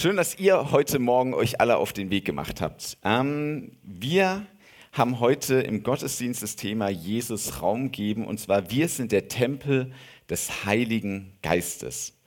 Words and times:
Schön, 0.00 0.16
dass 0.16 0.38
ihr 0.38 0.70
heute 0.70 0.98
Morgen 0.98 1.34
euch 1.34 1.60
alle 1.60 1.76
auf 1.76 1.92
den 1.92 2.08
Weg 2.08 2.24
gemacht 2.24 2.62
habt. 2.62 2.96
Ähm, 3.04 3.72
wir 3.82 4.46
haben 4.92 5.20
heute 5.20 5.56
im 5.56 5.82
Gottesdienst 5.82 6.42
das 6.42 6.56
Thema 6.56 6.88
Jesus 6.88 7.60
Raum 7.60 7.90
geben 7.90 8.26
und 8.26 8.40
zwar 8.40 8.70
wir 8.70 8.88
sind 8.88 9.12
der 9.12 9.28
Tempel 9.28 9.92
des 10.30 10.64
Heiligen 10.64 11.34
Geistes. 11.42 12.18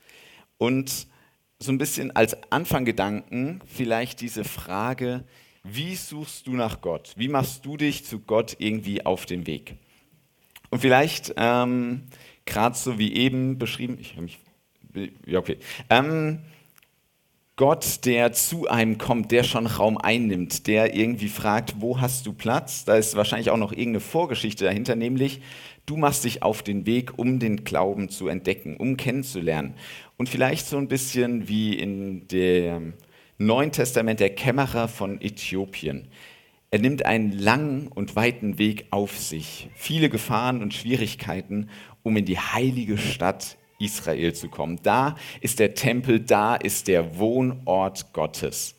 Und 0.60 1.08
so 1.58 1.72
ein 1.72 1.80
bisschen 1.80 2.16
als 2.16 2.38
Anfanggedanken 2.52 3.60
vielleicht 3.66 4.22
diese 4.22 4.44
Frage, 4.44 5.24
wie 5.64 5.96
suchst 5.96 6.46
du 6.46 6.52
nach 6.52 6.80
Gott? 6.80 7.14
Wie 7.18 7.28
machst 7.28 7.66
du 7.66 7.76
dich 7.76 8.06
zu 8.06 8.20
Gott 8.20 8.56
irgendwie 8.60 9.04
auf 9.04 9.26
den 9.26 9.48
Weg? 9.48 9.78
Und 10.70 10.82
vielleicht 10.82 11.34
ähm, 11.38 12.04
gerade 12.46 12.78
so 12.78 13.00
wie 13.00 13.16
eben 13.16 13.58
beschrieben, 13.58 13.98
ich 14.00 14.12
habe 14.12 14.22
mich, 14.22 14.40
ja 15.26 15.40
okay, 15.40 15.58
ähm, 15.90 16.44
Gott, 17.56 18.06
der 18.06 18.34
zu 18.34 18.68
einem 18.68 18.98
kommt, 18.98 19.32
der 19.32 19.44
schon 19.44 19.68
Raum 19.68 20.00
einnimmt, 20.00 20.66
der 20.66 20.96
irgendwie 20.96 21.28
fragt, 21.28 21.76
wo 21.78 22.02
hast 22.02 22.26
du 22.26 22.34
Platz? 22.34 22.84
Da 22.84 22.96
ist 22.96 23.16
wahrscheinlich 23.16 23.52
auch 23.52 23.58
noch 23.58 23.72
irgendeine 23.72 24.00
Vorgeschichte 24.00 24.66
dahinter, 24.66 24.96
nämlich 24.96 25.40
du 25.86 25.96
machst 25.96 26.24
dich 26.24 26.42
auf 26.42 26.64
den 26.64 26.88
Weg, 26.88 27.20
um 27.20 27.38
den 27.38 27.64
Glauben 27.64 28.10
zu 28.10 28.28
entdecken, 28.28 28.76
um 28.78 28.98
kennenzulernen. 28.98 29.76
Und 30.18 30.30
vielleicht 30.30 30.66
so 30.66 30.78
ein 30.78 30.88
bisschen 30.88 31.48
wie 31.48 31.78
in 31.78 32.28
dem 32.28 32.94
Neuen 33.38 33.72
Testament 33.72 34.20
der 34.20 34.34
Kämmerer 34.34 34.88
von 34.88 35.22
Äthiopien. 35.22 36.08
Er 36.72 36.80
nimmt 36.80 37.06
einen 37.06 37.34
langen 37.34 37.88
und 37.88 38.16
weiten 38.16 38.58
Weg 38.58 38.88
auf 38.90 39.20
sich, 39.20 39.70
viele 39.76 40.10
Gefahren 40.10 40.64
und 40.64 40.74
Schwierigkeiten, 40.74 41.70
um 42.02 42.18
in 42.18 42.26
die 42.26 42.40
heilige 42.40 42.98
Stadt 42.98 43.58
Israel 43.80 44.34
zu 44.34 44.50
kommen. 44.50 44.80
Da 44.84 45.16
ist 45.42 45.60
der 45.60 45.74
Tempel, 45.74 46.20
da 46.20 46.56
ist 46.56 46.88
der 46.88 47.18
Wohnort 47.18 48.14
Gottes. 48.14 48.76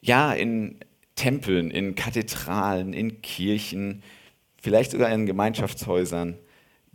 Ja, 0.00 0.32
in 0.32 0.78
Tempeln, 1.14 1.70
in 1.70 1.94
Kathedralen, 1.94 2.92
in 2.92 3.20
Kirchen, 3.22 4.02
vielleicht 4.60 4.92
sogar 4.92 5.10
in 5.10 5.26
Gemeinschaftshäusern. 5.26 6.38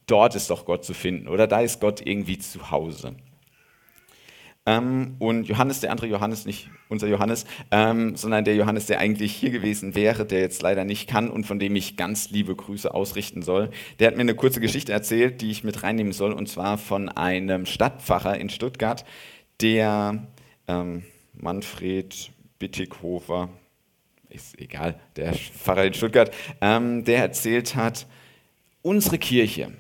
Dort 0.07 0.35
ist 0.35 0.49
doch 0.49 0.65
Gott 0.65 0.85
zu 0.85 0.93
finden 0.93 1.27
oder 1.27 1.47
da 1.47 1.61
ist 1.61 1.79
Gott 1.79 2.01
irgendwie 2.05 2.37
zu 2.37 2.71
Hause. 2.71 3.15
Ähm, 4.65 5.15
und 5.19 5.47
Johannes, 5.47 5.79
der 5.79 5.91
andere 5.91 6.07
Johannes, 6.07 6.45
nicht 6.45 6.69
unser 6.89 7.07
Johannes, 7.07 7.45
ähm, 7.69 8.15
sondern 8.15 8.45
der 8.45 8.55
Johannes, 8.55 8.87
der 8.87 8.99
eigentlich 8.99 9.35
hier 9.35 9.51
gewesen 9.51 9.93
wäre, 9.93 10.25
der 10.25 10.39
jetzt 10.39 10.61
leider 10.61 10.85
nicht 10.85 11.07
kann 11.07 11.29
und 11.29 11.45
von 11.45 11.59
dem 11.59 11.75
ich 11.75 11.97
ganz 11.97 12.31
liebe 12.31 12.55
Grüße 12.55 12.91
ausrichten 12.91 13.43
soll, 13.43 13.69
der 13.99 14.07
hat 14.07 14.15
mir 14.15 14.21
eine 14.21 14.35
kurze 14.35 14.59
Geschichte 14.59 14.91
erzählt, 14.91 15.41
die 15.41 15.51
ich 15.51 15.63
mit 15.63 15.83
reinnehmen 15.83 16.13
soll, 16.13 16.33
und 16.33 16.49
zwar 16.49 16.77
von 16.79 17.09
einem 17.09 17.67
Stadtpfarrer 17.67 18.39
in 18.39 18.49
Stuttgart, 18.49 19.05
der 19.61 20.27
ähm, 20.67 21.03
Manfred 21.33 22.31
Bittighofer, 22.57 23.49
ist 24.29 24.59
egal, 24.59 24.99
der 25.15 25.33
Pfarrer 25.33 25.85
in 25.85 25.93
Stuttgart, 25.93 26.31
ähm, 26.59 27.03
der 27.05 27.19
erzählt 27.19 27.75
hat, 27.75 28.07
unsere 28.81 29.17
Kirche, 29.17 29.71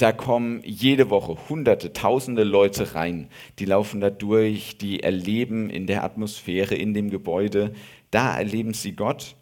da 0.00 0.12
kommen 0.12 0.62
jede 0.64 1.10
Woche 1.10 1.36
hunderte, 1.48 1.92
tausende 1.92 2.44
Leute 2.44 2.94
rein. 2.94 3.28
Die 3.58 3.64
laufen 3.64 4.00
da 4.00 4.10
durch, 4.10 4.78
die 4.78 5.02
erleben 5.02 5.68
in 5.68 5.86
der 5.86 6.04
Atmosphäre, 6.04 6.74
in 6.74 6.94
dem 6.94 7.10
Gebäude, 7.10 7.72
da 8.10 8.36
erleben 8.36 8.74
sie 8.74 8.92
Gott. 8.92 9.36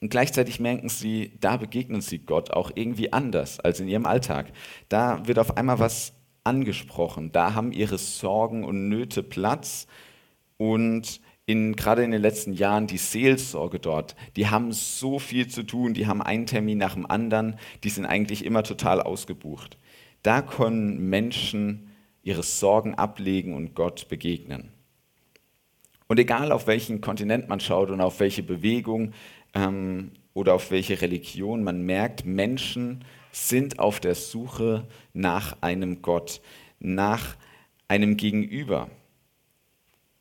Und 0.00 0.10
gleichzeitig 0.10 0.60
merken 0.60 0.88
sie, 0.88 1.32
da 1.40 1.56
begegnen 1.56 2.00
sie 2.00 2.20
Gott 2.20 2.52
auch 2.52 2.70
irgendwie 2.74 3.12
anders 3.12 3.58
als 3.58 3.80
in 3.80 3.88
ihrem 3.88 4.06
Alltag. 4.06 4.52
Da 4.88 5.26
wird 5.26 5.38
auf 5.40 5.56
einmal 5.56 5.80
was 5.80 6.12
angesprochen. 6.44 7.32
Da 7.32 7.54
haben 7.54 7.72
ihre 7.72 7.98
Sorgen 7.98 8.64
und 8.64 8.88
Nöte 8.88 9.22
Platz. 9.22 9.88
Und 10.56 11.20
in, 11.48 11.76
gerade 11.76 12.04
in 12.04 12.10
den 12.10 12.20
letzten 12.20 12.52
Jahren 12.52 12.86
die 12.86 12.98
Seelsorge 12.98 13.78
dort, 13.78 14.14
die 14.36 14.48
haben 14.48 14.70
so 14.70 15.18
viel 15.18 15.48
zu 15.48 15.62
tun, 15.62 15.94
die 15.94 16.06
haben 16.06 16.20
einen 16.20 16.44
Termin 16.44 16.76
nach 16.76 16.92
dem 16.92 17.10
anderen, 17.10 17.56
die 17.84 17.88
sind 17.88 18.04
eigentlich 18.04 18.44
immer 18.44 18.62
total 18.64 19.00
ausgebucht. 19.00 19.78
Da 20.22 20.42
können 20.42 21.08
Menschen 21.08 21.90
ihre 22.22 22.42
Sorgen 22.42 22.96
ablegen 22.96 23.54
und 23.54 23.74
Gott 23.74 24.08
begegnen. 24.10 24.68
Und 26.06 26.20
egal 26.20 26.52
auf 26.52 26.66
welchen 26.66 27.00
Kontinent 27.00 27.48
man 27.48 27.60
schaut 27.60 27.88
und 27.88 28.02
auf 28.02 28.20
welche 28.20 28.42
Bewegung 28.42 29.14
ähm, 29.54 30.10
oder 30.34 30.52
auf 30.52 30.70
welche 30.70 31.00
Religion, 31.00 31.64
man 31.64 31.80
merkt, 31.80 32.26
Menschen 32.26 33.06
sind 33.32 33.78
auf 33.78 34.00
der 34.00 34.14
Suche 34.14 34.86
nach 35.14 35.56
einem 35.62 36.02
Gott, 36.02 36.42
nach 36.78 37.38
einem 37.88 38.18
Gegenüber 38.18 38.90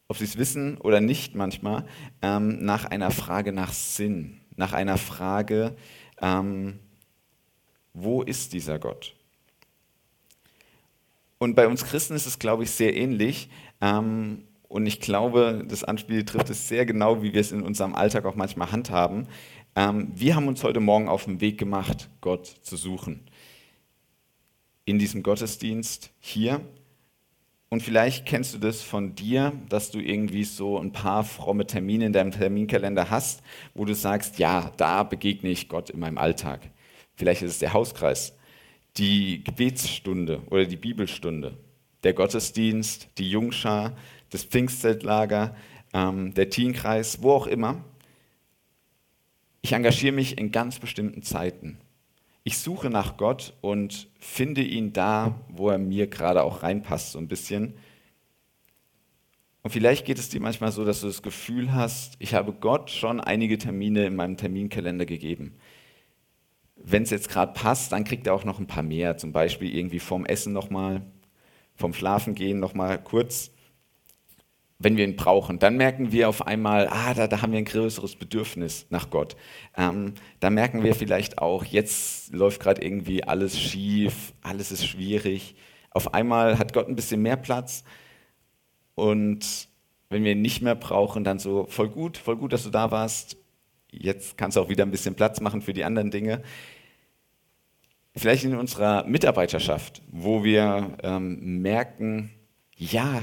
ob 0.08 0.18
sie 0.18 0.26
es 0.26 0.38
wissen 0.38 0.78
oder 0.78 1.02
nicht 1.02 1.36
manchmal, 1.36 1.86
ähm, 2.22 2.64
nach 2.64 2.86
einer 2.86 3.12
Frage 3.12 3.52
nach 3.52 3.74
Sinn, 3.74 4.40
nach 4.56 4.74
einer 4.74 4.98
Frage, 4.98 5.76
ähm, 6.22 6.80
wo 7.94 8.22
ist 8.22 8.54
dieser 8.54 8.80
Gott? 8.80 9.16
Und 11.40 11.56
bei 11.56 11.68
uns 11.68 11.86
Christen 11.86 12.16
ist 12.16 12.26
es, 12.26 12.40
glaube 12.40 12.64
ich, 12.64 12.72
sehr 12.72 12.96
ähnlich. 12.96 13.50
Ähm, 13.82 14.44
und 14.68 14.86
ich 14.86 15.00
glaube, 15.00 15.64
das 15.68 15.84
Anspiel 15.84 16.26
trifft 16.26 16.50
es 16.50 16.68
sehr 16.68 16.86
genau, 16.86 17.22
wie 17.22 17.34
wir 17.34 17.42
es 17.42 17.52
in 17.52 17.62
unserem 17.62 17.96
Alltag 17.96 18.26
auch 18.26 18.36
manchmal 18.36 18.72
handhaben. 18.72 19.28
Ähm, 19.76 20.12
wir 20.16 20.36
haben 20.36 20.48
uns 20.48 20.64
heute 20.64 20.80
Morgen 20.80 21.08
auf 21.08 21.26
den 21.26 21.40
Weg 21.40 21.58
gemacht, 21.58 22.10
Gott 22.22 22.48
zu 22.48 22.76
suchen. 22.76 23.30
In 24.86 25.00
diesem 25.00 25.22
Gottesdienst 25.22 26.12
hier 26.20 26.62
und 27.70 27.84
vielleicht 27.84 28.26
kennst 28.26 28.54
du 28.54 28.60
das 28.60 28.82
von 28.82 29.14
dir, 29.16 29.52
dass 29.68 29.92
du 29.92 30.00
irgendwie 30.00 30.46
so 30.46 30.80
ein 30.80 30.94
paar 30.94 31.26
fromme 31.26 31.68
Termine 31.68 32.06
in 32.06 32.14
deinem 32.14 32.32
Terminkalender 32.32 33.10
hast, 33.10 33.42
wo 33.74 33.84
du 33.84 33.94
sagst, 33.94 34.40
ja, 34.40 34.72
da 34.78 35.04
begegne 35.04 35.50
ich 35.50 35.68
Gott 35.68 35.90
in 35.90 36.00
meinem 36.00 36.18
Alltag. 36.18 36.62
Vielleicht 37.16 37.42
ist 37.42 37.52
es 37.52 37.60
der 37.60 37.74
Hauskreis, 37.74 38.38
die 38.96 39.44
Gebetsstunde 39.44 40.42
oder 40.50 40.66
die 40.66 40.78
Bibelstunde, 40.78 41.58
der 42.04 42.14
Gottesdienst, 42.14 43.10
die 43.18 43.30
Jungschar, 43.30 43.98
das 44.30 44.46
Pfingstzeltlager, 44.46 45.56
ähm, 45.94 46.34
der 46.34 46.50
Teenkreis, 46.50 47.22
wo 47.22 47.32
auch 47.32 47.48
immer. 47.48 47.84
Ich 49.62 49.74
engagiere 49.74 50.14
mich 50.14 50.38
in 50.38 50.54
ganz 50.54 50.80
bestimmten 50.80 51.22
Zeiten. 51.22 51.80
Ich 52.48 52.60
suche 52.60 52.90
nach 52.90 53.18
Gott 53.18 53.52
und 53.60 54.08
finde 54.22 54.62
ihn 54.62 54.94
da, 54.94 55.36
wo 55.50 55.68
er 55.68 55.78
mir 55.78 56.08
gerade 56.08 56.44
auch 56.44 56.64
reinpasst, 56.64 57.12
so 57.12 57.20
ein 57.20 57.28
bisschen. 57.28 57.74
Und 59.64 59.72
vielleicht 59.72 60.06
geht 60.06 60.18
es 60.18 60.30
dir 60.30 60.40
manchmal 60.40 60.72
so, 60.72 60.86
dass 60.86 61.02
du 61.02 61.08
das 61.08 61.22
Gefühl 61.22 61.74
hast, 61.74 62.16
ich 62.20 62.34
habe 62.36 62.54
Gott 62.54 62.90
schon 62.90 63.20
einige 63.20 63.58
Termine 63.58 64.06
in 64.06 64.16
meinem 64.16 64.38
Terminkalender 64.38 65.06
gegeben. 65.06 65.58
Wenn 66.78 67.04
es 67.04 67.10
jetzt 67.10 67.28
gerade 67.28 67.52
passt, 67.52 67.92
dann 67.92 68.06
kriegt 68.06 68.26
er 68.28 68.34
auch 68.34 68.46
noch 68.46 68.60
ein 68.60 68.68
paar 68.68 68.82
mehr, 68.82 69.18
zum 69.18 69.34
Beispiel 69.34 69.76
irgendwie 69.76 70.00
vorm 70.00 70.26
Essen 70.26 70.54
nochmal, 70.54 71.02
vom 71.76 71.94
Schlafengehen 71.94 72.62
nochmal 72.62 72.98
kurz 72.98 73.52
wenn 74.80 74.98
wir 74.98 75.06
ihn 75.06 75.16
brauchen. 75.16 75.60
Dann 75.60 75.78
merken 75.78 76.12
wir 76.12 76.30
auf 76.30 76.46
einmal, 76.46 76.88
ah, 76.88 77.14
da, 77.14 77.28
da 77.28 77.42
haben 77.42 77.52
wir 77.52 77.60
ein 77.60 77.66
größeres 77.66 78.16
Bedürfnis 78.16 78.86
nach 78.90 79.10
Gott. 79.10 79.36
Ähm, 79.76 80.14
da 80.40 80.50
merken 80.50 80.84
wir 80.84 80.94
vielleicht 80.94 81.40
auch, 81.40 81.64
jetzt 81.66 82.34
läuft 82.34 82.62
gerade 82.62 82.84
irgendwie 82.84 83.24
alles 83.24 83.60
schief, 83.60 84.34
alles 84.42 84.72
ist 84.72 84.86
schwierig. 84.86 85.56
Auf 85.92 86.14
einmal 86.14 86.60
hat 86.60 86.74
Gott 86.74 86.88
ein 86.88 86.96
bisschen 86.96 87.22
mehr 87.22 87.38
Platz 87.38 87.84
und 88.94 89.68
wenn 90.10 90.24
wir 90.24 90.32
ihn 90.34 90.42
nicht 90.42 90.62
mehr 90.62 90.76
brauchen, 90.76 91.24
dann 91.24 91.40
so, 91.40 91.66
voll 91.70 91.90
gut, 91.90 92.18
voll 92.18 92.38
gut, 92.38 92.54
dass 92.54 92.64
du 92.64 92.70
da 92.70 92.92
warst. 92.92 93.38
Jetzt 93.92 94.38
kannst 94.38 94.58
du 94.58 94.62
auch 94.62 94.70
wieder 94.70 94.86
ein 94.86 94.92
bisschen 94.92 95.16
Platz 95.16 95.42
machen 95.42 95.62
für 95.62 95.74
die 95.74 95.84
anderen 95.84 96.12
Dinge. 96.12 96.44
Vielleicht 98.16 98.44
in 98.44 98.56
unserer 98.56 99.06
Mitarbeiterschaft, 99.06 100.02
wo 100.12 100.44
wir 100.44 100.98
ähm, 101.04 101.62
merken, 101.62 102.32
ja, 102.76 103.22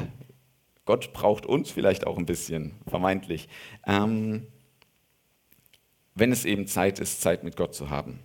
Gott 0.85 1.13
braucht 1.13 1.47
uns 1.47 1.71
vielleicht 1.71 2.07
auch 2.07 2.19
ein 2.19 2.27
bisschen, 2.27 2.73
vermeintlich. 2.87 3.49
Ähm, 3.87 4.47
wenn 6.15 6.31
es 6.31 6.45
eben 6.45 6.67
Zeit 6.67 6.99
ist, 6.99 7.21
Zeit 7.21 7.43
mit 7.45 7.57
Gott 7.57 7.75
zu 7.75 7.91
haben. 7.91 8.21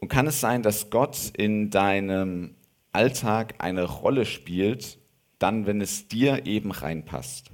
Und 0.00 0.08
kann 0.08 0.26
es 0.26 0.40
sein, 0.40 0.62
dass 0.62 0.90
Gott 0.90 1.32
in 1.36 1.70
deinem 1.70 2.54
Alltag 2.92 3.54
eine 3.58 3.84
Rolle 3.84 4.24
spielt, 4.24 4.98
dann, 5.38 5.66
wenn 5.66 5.80
es 5.80 6.08
dir 6.08 6.46
eben 6.46 6.70
reinpasst? 6.70 7.50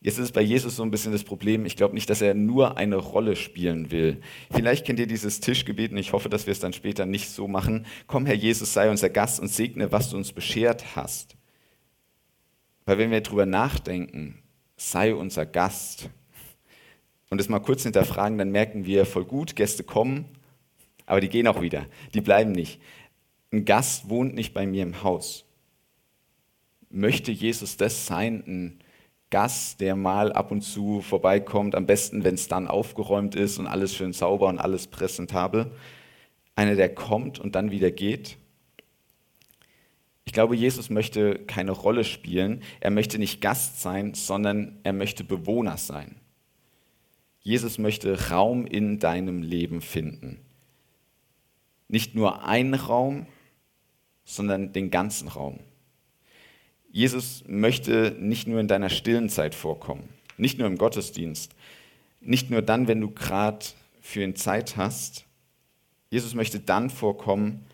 Jetzt 0.00 0.18
ist 0.18 0.26
es 0.26 0.32
bei 0.32 0.42
Jesus 0.42 0.76
so 0.76 0.82
ein 0.82 0.90
bisschen 0.90 1.12
das 1.12 1.24
Problem, 1.24 1.66
ich 1.66 1.76
glaube 1.76 1.94
nicht, 1.94 2.08
dass 2.08 2.22
er 2.22 2.34
nur 2.34 2.76
eine 2.76 2.96
Rolle 2.96 3.34
spielen 3.34 3.90
will. 3.90 4.20
Vielleicht 4.52 4.86
kennt 4.86 5.00
ihr 5.00 5.06
dieses 5.06 5.40
Tischgebet 5.40 5.90
und 5.90 5.98
ich 5.98 6.12
hoffe, 6.12 6.28
dass 6.28 6.46
wir 6.46 6.52
es 6.52 6.60
dann 6.60 6.72
später 6.72 7.06
nicht 7.06 7.28
so 7.28 7.48
machen. 7.48 7.86
Komm, 8.06 8.24
Herr 8.24 8.34
Jesus, 8.34 8.72
sei 8.72 8.88
unser 8.88 9.10
Gast 9.10 9.40
und 9.40 9.48
segne, 9.48 9.90
was 9.90 10.10
du 10.10 10.16
uns 10.16 10.32
beschert 10.32 10.96
hast. 10.96 11.35
Weil 12.86 12.98
wenn 12.98 13.10
wir 13.10 13.20
darüber 13.20 13.46
nachdenken, 13.46 14.38
sei 14.76 15.14
unser 15.14 15.44
Gast 15.44 16.08
und 17.30 17.40
es 17.40 17.48
mal 17.48 17.58
kurz 17.58 17.82
hinterfragen, 17.82 18.38
dann 18.38 18.52
merken 18.52 18.86
wir 18.86 19.04
voll 19.04 19.24
gut, 19.24 19.56
Gäste 19.56 19.82
kommen, 19.82 20.24
aber 21.04 21.20
die 21.20 21.28
gehen 21.28 21.48
auch 21.48 21.60
wieder, 21.60 21.86
die 22.14 22.20
bleiben 22.20 22.52
nicht. 22.52 22.80
Ein 23.52 23.64
Gast 23.64 24.08
wohnt 24.08 24.34
nicht 24.34 24.54
bei 24.54 24.66
mir 24.66 24.84
im 24.84 25.02
Haus. 25.02 25.44
Möchte 26.88 27.32
Jesus 27.32 27.76
das 27.76 28.06
sein, 28.06 28.44
ein 28.46 28.78
Gast, 29.30 29.80
der 29.80 29.96
mal 29.96 30.32
ab 30.32 30.52
und 30.52 30.62
zu 30.62 31.00
vorbeikommt, 31.00 31.74
am 31.74 31.86
besten, 31.86 32.22
wenn 32.22 32.36
es 32.36 32.46
dann 32.46 32.68
aufgeräumt 32.68 33.34
ist 33.34 33.58
und 33.58 33.66
alles 33.66 33.96
schön 33.96 34.12
sauber 34.12 34.46
und 34.46 34.58
alles 34.58 34.86
präsentabel? 34.86 35.72
Einer, 36.54 36.76
der 36.76 36.94
kommt 36.94 37.40
und 37.40 37.56
dann 37.56 37.72
wieder 37.72 37.90
geht? 37.90 38.38
Ich 40.26 40.32
glaube, 40.32 40.56
Jesus 40.56 40.90
möchte 40.90 41.36
keine 41.46 41.70
Rolle 41.70 42.04
spielen. 42.04 42.62
Er 42.80 42.90
möchte 42.90 43.18
nicht 43.18 43.40
Gast 43.40 43.80
sein, 43.80 44.12
sondern 44.12 44.78
er 44.82 44.92
möchte 44.92 45.24
Bewohner 45.24 45.78
sein. 45.78 46.16
Jesus 47.40 47.78
möchte 47.78 48.30
Raum 48.30 48.66
in 48.66 48.98
deinem 48.98 49.40
Leben 49.40 49.80
finden. 49.80 50.40
Nicht 51.88 52.16
nur 52.16 52.44
einen 52.44 52.74
Raum, 52.74 53.26
sondern 54.24 54.72
den 54.72 54.90
ganzen 54.90 55.28
Raum. 55.28 55.60
Jesus 56.90 57.44
möchte 57.46 58.16
nicht 58.18 58.48
nur 58.48 58.58
in 58.58 58.68
deiner 58.68 58.88
stillen 58.88 59.28
Zeit 59.28 59.54
vorkommen, 59.54 60.08
nicht 60.36 60.58
nur 60.58 60.66
im 60.66 60.76
Gottesdienst, 60.76 61.54
nicht 62.20 62.50
nur 62.50 62.62
dann, 62.62 62.88
wenn 62.88 63.00
du 63.00 63.10
gerade 63.10 63.64
für 64.00 64.24
ihn 64.24 64.34
Zeit 64.34 64.76
hast. 64.76 65.24
Jesus 66.10 66.34
möchte 66.34 66.58
dann 66.58 66.90
vorkommen, 66.90 67.64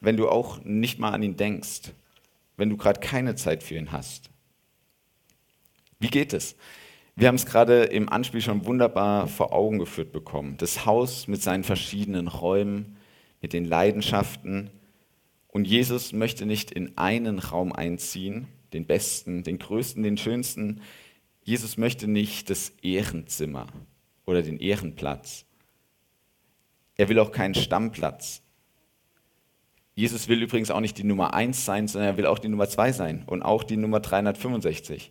wenn 0.00 0.16
du 0.16 0.28
auch 0.28 0.62
nicht 0.64 0.98
mal 0.98 1.12
an 1.12 1.22
ihn 1.22 1.36
denkst, 1.36 1.92
wenn 2.56 2.70
du 2.70 2.76
gerade 2.76 3.00
keine 3.00 3.34
Zeit 3.34 3.62
für 3.62 3.76
ihn 3.76 3.92
hast? 3.92 4.30
Wie 5.98 6.08
geht 6.08 6.32
es? 6.32 6.56
Wir 7.18 7.28
haben 7.28 7.36
es 7.36 7.46
gerade 7.46 7.84
im 7.84 8.10
Anspiel 8.10 8.42
schon 8.42 8.66
wunderbar 8.66 9.26
vor 9.26 9.54
Augen 9.54 9.78
geführt 9.78 10.12
bekommen. 10.12 10.56
Das 10.58 10.84
Haus 10.84 11.28
mit 11.28 11.42
seinen 11.42 11.64
verschiedenen 11.64 12.28
Räumen, 12.28 12.96
mit 13.40 13.54
den 13.54 13.64
Leidenschaften. 13.64 14.70
Und 15.48 15.66
Jesus 15.66 16.12
möchte 16.12 16.44
nicht 16.44 16.70
in 16.70 16.98
einen 16.98 17.38
Raum 17.38 17.72
einziehen, 17.72 18.48
den 18.74 18.84
besten, 18.84 19.42
den 19.44 19.58
größten, 19.58 20.02
den 20.02 20.18
schönsten. 20.18 20.82
Jesus 21.42 21.78
möchte 21.78 22.06
nicht 22.06 22.50
das 22.50 22.72
Ehrenzimmer 22.82 23.66
oder 24.26 24.42
den 24.42 24.58
Ehrenplatz. 24.58 25.46
Er 26.96 27.08
will 27.08 27.18
auch 27.18 27.32
keinen 27.32 27.54
Stammplatz. 27.54 28.42
Jesus 29.96 30.28
will 30.28 30.42
übrigens 30.42 30.70
auch 30.70 30.80
nicht 30.80 30.98
die 30.98 31.04
Nummer 31.04 31.32
1 31.32 31.64
sein, 31.64 31.88
sondern 31.88 32.10
er 32.10 32.16
will 32.18 32.26
auch 32.26 32.38
die 32.38 32.48
Nummer 32.48 32.68
2 32.68 32.92
sein 32.92 33.24
und 33.26 33.42
auch 33.42 33.64
die 33.64 33.78
Nummer 33.78 33.98
365. 34.00 35.10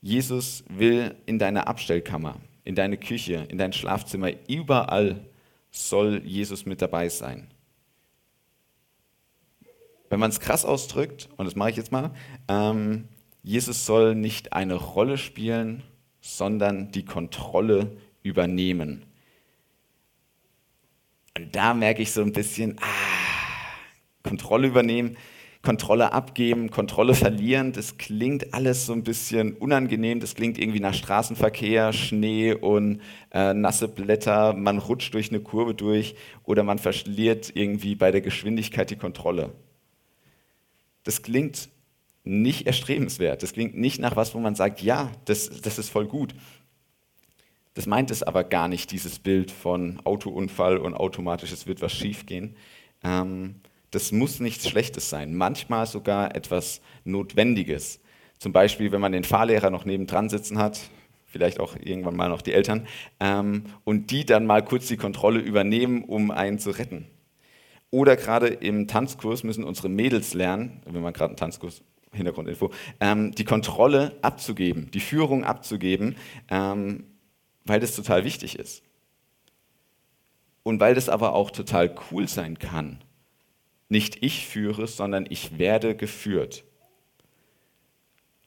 Jesus 0.00 0.64
will 0.70 1.14
in 1.26 1.38
deine 1.38 1.66
Abstellkammer, 1.66 2.36
in 2.64 2.74
deine 2.74 2.96
Küche, 2.96 3.46
in 3.50 3.58
dein 3.58 3.74
Schlafzimmer, 3.74 4.30
überall 4.48 5.20
soll 5.70 6.22
Jesus 6.24 6.64
mit 6.64 6.80
dabei 6.80 7.10
sein. 7.10 7.48
Wenn 10.08 10.20
man 10.20 10.30
es 10.30 10.40
krass 10.40 10.64
ausdrückt, 10.64 11.28
und 11.36 11.44
das 11.44 11.54
mache 11.54 11.70
ich 11.70 11.76
jetzt 11.76 11.92
mal, 11.92 12.10
ähm, 12.48 13.08
Jesus 13.42 13.84
soll 13.84 14.14
nicht 14.14 14.54
eine 14.54 14.74
Rolle 14.74 15.18
spielen, 15.18 15.82
sondern 16.22 16.90
die 16.92 17.04
Kontrolle 17.04 17.98
übernehmen. 18.22 19.04
Und 21.36 21.54
da 21.54 21.74
merke 21.74 22.00
ich 22.00 22.12
so 22.12 22.22
ein 22.22 22.32
bisschen, 22.32 22.78
ah, 22.80 23.23
Kontrolle 24.34 24.66
übernehmen, 24.66 25.16
Kontrolle 25.62 26.12
abgeben, 26.12 26.70
Kontrolle 26.70 27.14
verlieren, 27.14 27.72
das 27.72 27.98
klingt 27.98 28.52
alles 28.52 28.84
so 28.84 28.92
ein 28.92 29.04
bisschen 29.04 29.54
unangenehm, 29.54 30.18
das 30.18 30.34
klingt 30.34 30.58
irgendwie 30.58 30.80
nach 30.80 30.92
Straßenverkehr, 30.92 31.92
Schnee 31.92 32.52
und 32.52 33.00
äh, 33.30 33.54
nasse 33.54 33.86
Blätter, 33.86 34.54
man 34.54 34.78
rutscht 34.78 35.14
durch 35.14 35.30
eine 35.30 35.40
Kurve 35.40 35.74
durch 35.74 36.16
oder 36.42 36.64
man 36.64 36.78
verliert 36.78 37.52
irgendwie 37.54 37.94
bei 37.94 38.10
der 38.10 38.22
Geschwindigkeit 38.22 38.90
die 38.90 38.96
Kontrolle. 38.96 39.52
Das 41.04 41.22
klingt 41.22 41.68
nicht 42.24 42.66
erstrebenswert, 42.66 43.44
das 43.44 43.52
klingt 43.52 43.76
nicht 43.76 44.00
nach 44.00 44.16
was, 44.16 44.34
wo 44.34 44.40
man 44.40 44.56
sagt, 44.56 44.82
ja, 44.82 45.12
das, 45.26 45.62
das 45.62 45.78
ist 45.78 45.90
voll 45.90 46.06
gut. 46.06 46.34
Das 47.74 47.86
meint 47.86 48.10
es 48.10 48.24
aber 48.24 48.42
gar 48.42 48.66
nicht, 48.66 48.90
dieses 48.90 49.20
Bild 49.20 49.52
von 49.52 50.00
Autounfall 50.04 50.78
und 50.78 50.94
automatisch, 50.94 51.52
es 51.52 51.68
wird 51.68 51.80
was 51.80 51.92
schiefgehen. 51.92 52.56
Ähm, 53.04 53.56
das 53.94 54.12
muss 54.12 54.40
nichts 54.40 54.68
Schlechtes 54.68 55.10
sein, 55.10 55.34
manchmal 55.34 55.86
sogar 55.86 56.34
etwas 56.34 56.80
Notwendiges. 57.04 58.00
Zum 58.38 58.52
Beispiel, 58.52 58.92
wenn 58.92 59.00
man 59.00 59.12
den 59.12 59.24
Fahrlehrer 59.24 59.70
noch 59.70 59.84
nebendran 59.84 60.28
sitzen 60.28 60.58
hat, 60.58 60.80
vielleicht 61.26 61.60
auch 61.60 61.76
irgendwann 61.76 62.16
mal 62.16 62.28
noch 62.28 62.42
die 62.42 62.52
Eltern, 62.52 62.86
ähm, 63.20 63.64
und 63.84 64.10
die 64.10 64.24
dann 64.24 64.46
mal 64.46 64.64
kurz 64.64 64.86
die 64.86 64.96
Kontrolle 64.96 65.40
übernehmen, 65.40 66.04
um 66.04 66.30
einen 66.30 66.58
zu 66.58 66.70
retten. 66.70 67.06
Oder 67.90 68.16
gerade 68.16 68.48
im 68.48 68.88
Tanzkurs 68.88 69.44
müssen 69.44 69.62
unsere 69.62 69.88
Mädels 69.88 70.34
lernen, 70.34 70.82
wenn 70.84 71.02
man 71.02 71.12
gerade 71.12 71.30
einen 71.30 71.36
Tanzkurs, 71.36 71.82
Hintergrundinfo, 72.12 72.70
ähm, 73.00 73.32
die 73.34 73.44
Kontrolle 73.44 74.16
abzugeben, 74.22 74.90
die 74.92 75.00
Führung 75.00 75.44
abzugeben, 75.44 76.16
ähm, 76.48 77.04
weil 77.64 77.80
das 77.80 77.94
total 77.94 78.24
wichtig 78.24 78.58
ist. 78.58 78.82
Und 80.62 80.80
weil 80.80 80.94
das 80.94 81.08
aber 81.08 81.34
auch 81.34 81.50
total 81.50 81.94
cool 82.10 82.26
sein 82.26 82.58
kann, 82.58 83.03
nicht 83.88 84.22
ich 84.22 84.46
führe, 84.46 84.86
sondern 84.86 85.26
ich 85.28 85.58
werde 85.58 85.96
geführt. 85.96 86.64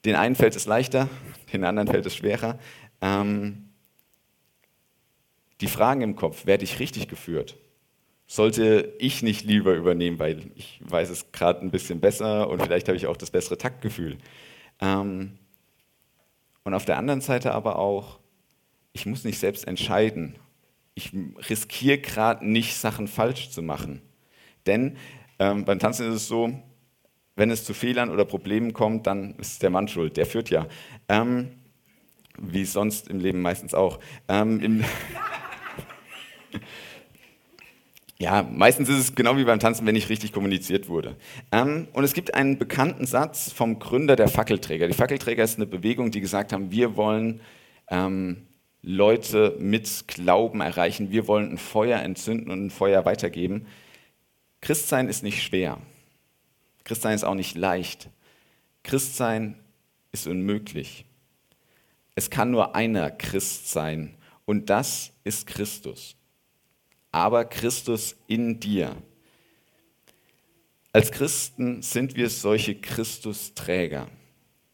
Den 0.06 0.16
einen 0.16 0.36
fällt 0.36 0.56
es 0.56 0.66
leichter, 0.66 1.10
den 1.54 1.64
anderen 1.64 1.88
fällt 1.88 2.06
es 2.06 2.16
schwerer. 2.16 2.60
Ähm, 3.02 3.70
die 5.62 5.68
Fragen 5.68 6.02
im 6.02 6.16
Kopf, 6.16 6.46
werde 6.46 6.64
ich 6.64 6.80
richtig 6.80 7.08
geführt? 7.08 7.58
Sollte 8.28 8.94
ich 9.00 9.24
nicht 9.24 9.46
lieber 9.46 9.74
übernehmen, 9.74 10.20
weil 10.20 10.52
ich 10.56 10.82
weiß 10.84 11.10
es 11.10 11.32
gerade 11.32 11.62
ein 11.62 11.72
bisschen 11.72 12.00
besser 12.00 12.50
und 12.50 12.62
vielleicht 12.62 12.88
habe 12.88 12.98
ich 12.98 13.08
auch 13.08 13.18
das 13.18 13.32
bessere 13.32 13.58
Taktgefühl. 13.58 14.18
Ähm, 14.80 15.38
und 16.64 16.74
auf 16.74 16.86
der 16.86 16.98
anderen 16.98 17.22
Seite 17.22 17.54
aber 17.54 17.80
auch, 17.80 18.20
ich 18.92 19.06
muss 19.06 19.24
nicht 19.24 19.40
selbst 19.40 19.68
entscheiden. 19.68 20.36
Ich 20.96 21.12
riskiere 21.50 22.00
gerade 22.00 22.46
nicht, 22.46 22.76
Sachen 22.76 23.08
falsch 23.08 23.50
zu 23.52 23.62
machen. 23.62 24.02
Denn 24.66 24.98
ähm, 25.40 25.66
beim 25.66 25.80
Tanzen 25.80 26.08
ist 26.08 26.16
es 26.16 26.28
so, 26.28 26.52
wenn 27.36 27.52
es 27.52 27.64
zu 27.64 27.74
Fehlern 27.74 28.10
oder 28.10 28.26
Problemen 28.26 28.74
kommt, 28.74 29.08
dann 29.08 29.36
ist 29.36 29.62
der 29.62 29.70
Mann 29.70 29.88
schuld, 29.88 30.18
der 30.18 30.26
führt 30.26 30.50
ja. 30.50 30.68
Ähm, 31.08 31.52
wie 32.40 32.66
sonst 32.66 33.08
im 33.08 33.20
Leben 33.20 33.42
meistens 33.42 33.74
auch. 33.74 34.00
Ähm, 34.28 34.84
ja, 38.20 38.44
meistens 38.44 38.90
ist 38.90 38.98
es 38.98 39.16
genau 39.16 39.38
wie 39.38 39.44
beim 39.44 39.60
Tanzen, 39.60 39.86
wenn 39.86 39.94
nicht 39.94 40.10
richtig 40.10 40.34
kommuniziert 40.34 40.90
wurde. 40.90 41.16
Ähm, 41.52 41.88
und 41.94 42.04
es 42.04 42.14
gibt 42.14 42.34
einen 42.34 42.58
bekannten 42.58 43.06
Satz 43.06 43.52
vom 43.52 43.80
Gründer 43.80 44.16
der 44.16 44.28
Fackelträger. 44.28 44.88
Die 44.88 44.94
Fackelträger 44.94 45.44
ist 45.44 45.58
eine 45.58 45.68
Bewegung, 45.68 46.12
die 46.12 46.22
gesagt 46.22 46.54
haben, 46.54 46.72
wir 46.72 46.96
wollen 46.96 47.42
ähm, 47.90 48.48
Leute 48.82 49.56
mit 49.60 50.08
Glauben 50.08 50.62
erreichen, 50.62 51.12
wir 51.12 51.28
wollen 51.28 51.52
ein 51.52 51.58
Feuer 51.58 52.00
entzünden 52.00 52.52
und 52.52 52.66
ein 52.66 52.70
Feuer 52.70 53.06
weitergeben. 53.06 53.68
Christsein 54.62 55.08
ist 55.08 55.24
nicht 55.24 55.44
schwer. 55.44 55.80
Christsein 56.84 57.16
ist 57.16 57.24
auch 57.24 57.36
nicht 57.36 57.56
leicht. 57.56 58.10
Christsein 58.84 59.60
ist 60.12 60.28
unmöglich. 60.28 61.06
Es 62.16 62.30
kann 62.30 62.52
nur 62.52 62.76
einer 62.76 63.12
Christ 63.12 63.70
sein 63.70 64.18
und 64.46 64.70
das 64.70 65.12
ist 65.24 65.46
Christus. 65.46 66.16
Aber 67.12 67.46
Christus 67.46 68.16
in 68.28 68.60
dir. 68.60 68.96
Als 70.94 71.12
Christen 71.12 71.82
sind 71.82 72.16
wir 72.16 72.30
solche 72.30 72.76
Christusträger. 72.76 74.08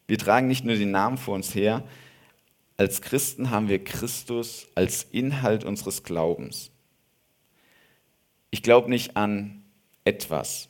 Wir 0.08 0.18
tragen 0.18 0.48
nicht 0.48 0.64
nur 0.64 0.76
den 0.76 0.92
Namen 0.92 1.18
vor 1.18 1.36
uns 1.36 1.56
her, 1.56 1.84
als 2.78 3.02
Christen 3.02 3.50
haben 3.50 3.68
wir 3.68 3.84
Christus 3.84 4.68
als 4.76 5.04
Inhalt 5.12 5.64
unseres 5.64 6.04
Glaubens. 6.04 6.72
Ich 8.52 8.64
glaube 8.64 8.90
nicht 8.90 9.18
an 9.18 9.63
etwas. 10.06 10.70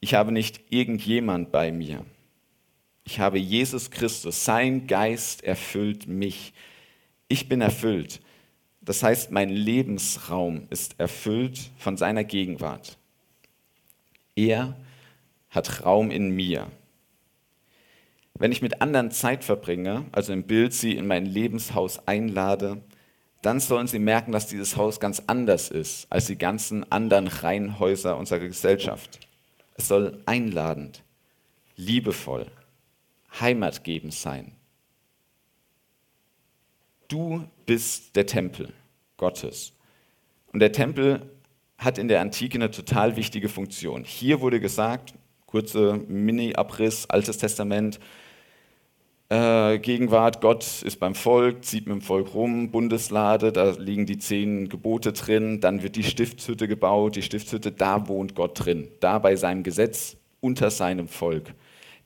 Ich 0.00 0.14
habe 0.14 0.32
nicht 0.32 0.60
irgendjemand 0.70 1.52
bei 1.52 1.72
mir. 1.72 2.04
Ich 3.04 3.20
habe 3.20 3.38
Jesus 3.38 3.90
Christus. 3.90 4.44
Sein 4.44 4.86
Geist 4.86 5.44
erfüllt 5.44 6.06
mich. 6.06 6.52
Ich 7.28 7.48
bin 7.48 7.60
erfüllt. 7.60 8.20
Das 8.80 9.02
heißt, 9.02 9.30
mein 9.30 9.50
Lebensraum 9.50 10.66
ist 10.70 10.98
erfüllt 10.98 11.70
von 11.76 11.96
seiner 11.96 12.24
Gegenwart. 12.24 12.96
Er 14.34 14.76
hat 15.50 15.84
Raum 15.84 16.10
in 16.10 16.30
mir. 16.30 16.70
Wenn 18.34 18.52
ich 18.52 18.62
mit 18.62 18.80
anderen 18.80 19.10
Zeit 19.10 19.44
verbringe, 19.44 20.06
also 20.12 20.32
im 20.32 20.44
Bild 20.44 20.72
sie 20.72 20.96
in 20.96 21.06
mein 21.06 21.26
Lebenshaus 21.26 22.06
einlade, 22.08 22.80
dann 23.42 23.60
sollen 23.60 23.86
sie 23.86 23.98
merken, 23.98 24.32
dass 24.32 24.48
dieses 24.48 24.76
Haus 24.76 25.00
ganz 25.00 25.22
anders 25.26 25.70
ist 25.70 26.06
als 26.10 26.26
die 26.26 26.36
ganzen 26.36 26.90
anderen 26.90 27.26
Reihenhäuser 27.26 28.16
unserer 28.16 28.40
Gesellschaft. 28.40 29.20
Es 29.76 29.88
soll 29.88 30.20
einladend, 30.26 31.02
liebevoll, 31.76 32.46
heimatgebend 33.40 34.12
sein. 34.12 34.52
Du 37.08 37.44
bist 37.66 38.14
der 38.14 38.26
Tempel 38.26 38.72
Gottes. 39.16 39.72
Und 40.52 40.60
der 40.60 40.72
Tempel 40.72 41.22
hat 41.78 41.98
in 41.98 42.08
der 42.08 42.20
Antike 42.20 42.58
eine 42.58 42.70
total 42.70 43.16
wichtige 43.16 43.48
Funktion. 43.48 44.04
Hier 44.04 44.40
wurde 44.40 44.60
gesagt, 44.60 45.14
Kurze 45.50 45.94
Mini-Abriss, 46.06 47.06
Altes 47.10 47.38
Testament. 47.38 47.98
Äh, 49.30 49.78
Gegenwart, 49.78 50.40
Gott 50.40 50.82
ist 50.82 50.98
beim 50.98 51.14
Volk, 51.14 51.64
zieht 51.64 51.86
mit 51.86 51.94
dem 51.94 52.02
Volk 52.02 52.34
rum, 52.34 52.72
Bundeslade, 52.72 53.52
da 53.52 53.70
liegen 53.78 54.04
die 54.04 54.18
zehn 54.18 54.68
Gebote 54.68 55.12
drin, 55.12 55.60
dann 55.60 55.84
wird 55.84 55.94
die 55.94 56.02
Stiftshütte 56.02 56.66
gebaut, 56.66 57.14
die 57.14 57.22
Stiftshütte, 57.22 57.70
da 57.70 58.08
wohnt 58.08 58.34
Gott 58.34 58.64
drin, 58.64 58.88
da 58.98 59.20
bei 59.20 59.36
seinem 59.36 59.62
Gesetz, 59.62 60.16
unter 60.40 60.72
seinem 60.72 61.06
Volk. 61.06 61.54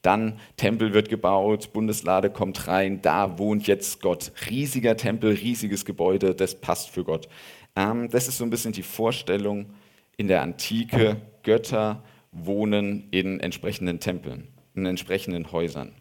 Dann 0.02 0.38
Tempel 0.58 0.92
wird 0.92 1.08
gebaut, 1.08 1.72
Bundeslade 1.72 2.28
kommt 2.28 2.68
rein, 2.68 3.00
da 3.00 3.38
wohnt 3.38 3.66
jetzt 3.66 4.02
Gott. 4.02 4.32
Riesiger 4.50 4.98
Tempel, 4.98 5.32
riesiges 5.32 5.86
Gebäude, 5.86 6.34
das 6.34 6.54
passt 6.54 6.90
für 6.90 7.04
Gott. 7.04 7.30
Ähm, 7.74 8.10
das 8.10 8.28
ist 8.28 8.36
so 8.36 8.44
ein 8.44 8.50
bisschen 8.50 8.72
die 8.72 8.82
Vorstellung 8.82 9.70
in 10.18 10.28
der 10.28 10.42
Antike, 10.42 11.16
Götter 11.42 12.02
wohnen 12.32 13.08
in 13.12 13.40
entsprechenden 13.40 13.98
Tempeln, 13.98 14.48
in 14.74 14.84
entsprechenden 14.84 15.52
Häusern. 15.52 15.92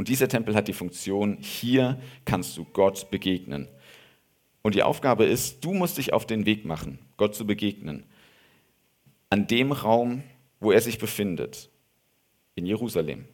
Und 0.00 0.08
dieser 0.08 0.28
Tempel 0.28 0.54
hat 0.54 0.66
die 0.66 0.72
Funktion, 0.72 1.36
hier 1.42 2.00
kannst 2.24 2.56
du 2.56 2.64
Gott 2.64 3.10
begegnen. 3.10 3.68
Und 4.62 4.74
die 4.74 4.82
Aufgabe 4.82 5.26
ist, 5.26 5.62
du 5.62 5.74
musst 5.74 5.98
dich 5.98 6.14
auf 6.14 6.24
den 6.24 6.46
Weg 6.46 6.64
machen, 6.64 6.98
Gott 7.18 7.34
zu 7.34 7.46
begegnen. 7.46 8.04
An 9.28 9.46
dem 9.46 9.72
Raum, 9.72 10.22
wo 10.58 10.72
er 10.72 10.80
sich 10.80 10.96
befindet, 10.96 11.68
in 12.54 12.64
Jerusalem. 12.64 13.26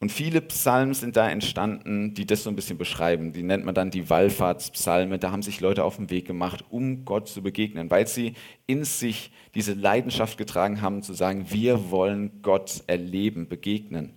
Und 0.00 0.10
viele 0.10 0.40
Psalmen 0.40 0.94
sind 0.94 1.14
da 1.14 1.30
entstanden, 1.30 2.14
die 2.14 2.26
das 2.26 2.42
so 2.42 2.50
ein 2.50 2.56
bisschen 2.56 2.76
beschreiben. 2.76 3.32
Die 3.32 3.44
nennt 3.44 3.64
man 3.64 3.76
dann 3.76 3.92
die 3.92 4.10
Wallfahrtspsalme. 4.10 5.20
Da 5.20 5.30
haben 5.30 5.42
sich 5.42 5.60
Leute 5.60 5.84
auf 5.84 5.98
den 5.98 6.10
Weg 6.10 6.26
gemacht, 6.26 6.64
um 6.68 7.04
Gott 7.04 7.28
zu 7.28 7.44
begegnen, 7.44 7.92
weil 7.92 8.08
sie 8.08 8.34
in 8.66 8.82
sich 8.82 9.30
diese 9.54 9.74
Leidenschaft 9.74 10.36
getragen 10.36 10.80
haben, 10.82 11.04
zu 11.04 11.12
sagen, 11.12 11.46
wir 11.50 11.92
wollen 11.92 12.42
Gott 12.42 12.82
erleben, 12.88 13.46
begegnen. 13.46 14.14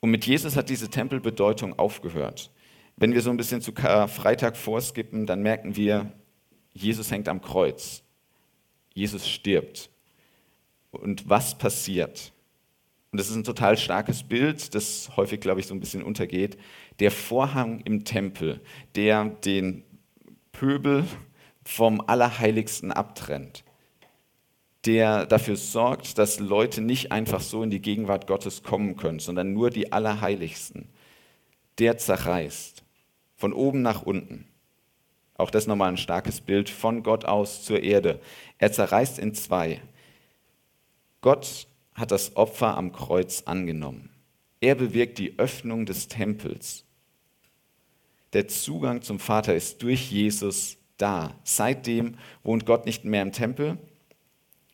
Und 0.00 0.10
mit 0.10 0.26
Jesus 0.26 0.56
hat 0.56 0.68
diese 0.68 0.88
Tempelbedeutung 0.88 1.78
aufgehört. 1.78 2.50
Wenn 2.96 3.14
wir 3.14 3.22
so 3.22 3.30
ein 3.30 3.36
bisschen 3.36 3.60
zu 3.60 3.72
Freitag 3.72 4.56
vorskippen, 4.56 5.26
dann 5.26 5.42
merken 5.42 5.76
wir, 5.76 6.12
Jesus 6.72 7.10
hängt 7.10 7.28
am 7.28 7.40
Kreuz. 7.40 8.02
Jesus 8.94 9.28
stirbt. 9.28 9.90
Und 10.90 11.28
was 11.28 11.58
passiert? 11.58 12.32
Und 13.10 13.18
das 13.20 13.30
ist 13.30 13.36
ein 13.36 13.44
total 13.44 13.78
starkes 13.78 14.22
Bild, 14.22 14.74
das 14.74 15.10
häufig, 15.16 15.40
glaube 15.40 15.60
ich, 15.60 15.66
so 15.66 15.74
ein 15.74 15.80
bisschen 15.80 16.02
untergeht. 16.02 16.58
Der 17.00 17.10
Vorhang 17.10 17.80
im 17.80 18.04
Tempel, 18.04 18.60
der 18.94 19.24
den 19.24 19.84
Pöbel 20.52 21.04
vom 21.64 22.00
Allerheiligsten 22.00 22.92
abtrennt 22.92 23.64
der 24.88 25.26
dafür 25.26 25.56
sorgt, 25.56 26.16
dass 26.16 26.40
Leute 26.40 26.80
nicht 26.80 27.12
einfach 27.12 27.42
so 27.42 27.62
in 27.62 27.68
die 27.68 27.82
Gegenwart 27.82 28.26
Gottes 28.26 28.62
kommen 28.62 28.96
können, 28.96 29.18
sondern 29.18 29.52
nur 29.52 29.68
die 29.68 29.92
Allerheiligsten, 29.92 30.88
der 31.78 31.98
zerreißt, 31.98 32.82
von 33.36 33.52
oben 33.52 33.82
nach 33.82 34.00
unten. 34.00 34.46
Auch 35.34 35.50
das 35.50 35.66
nochmal 35.66 35.90
ein 35.90 35.98
starkes 35.98 36.40
Bild 36.40 36.70
von 36.70 37.02
Gott 37.02 37.26
aus 37.26 37.64
zur 37.64 37.82
Erde. 37.82 38.18
Er 38.56 38.72
zerreißt 38.72 39.18
in 39.18 39.34
zwei. 39.34 39.82
Gott 41.20 41.68
hat 41.92 42.10
das 42.10 42.34
Opfer 42.36 42.74
am 42.78 42.92
Kreuz 42.92 43.42
angenommen. 43.44 44.08
Er 44.58 44.74
bewirkt 44.74 45.18
die 45.18 45.38
Öffnung 45.38 45.84
des 45.84 46.08
Tempels. 46.08 46.86
Der 48.32 48.48
Zugang 48.48 49.02
zum 49.02 49.18
Vater 49.18 49.54
ist 49.54 49.82
durch 49.82 50.10
Jesus 50.10 50.78
da. 50.96 51.34
Seitdem 51.44 52.16
wohnt 52.42 52.64
Gott 52.64 52.86
nicht 52.86 53.04
mehr 53.04 53.20
im 53.20 53.32
Tempel, 53.32 53.76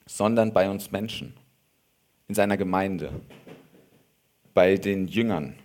sondern 0.06 0.52
bei 0.52 0.68
uns 0.68 0.90
Menschen, 0.90 1.34
in 2.28 2.34
seiner 2.34 2.56
Gemeinde, 2.56 3.20
bei 4.52 4.76
den 4.76 5.08
Jüngern 5.08 5.56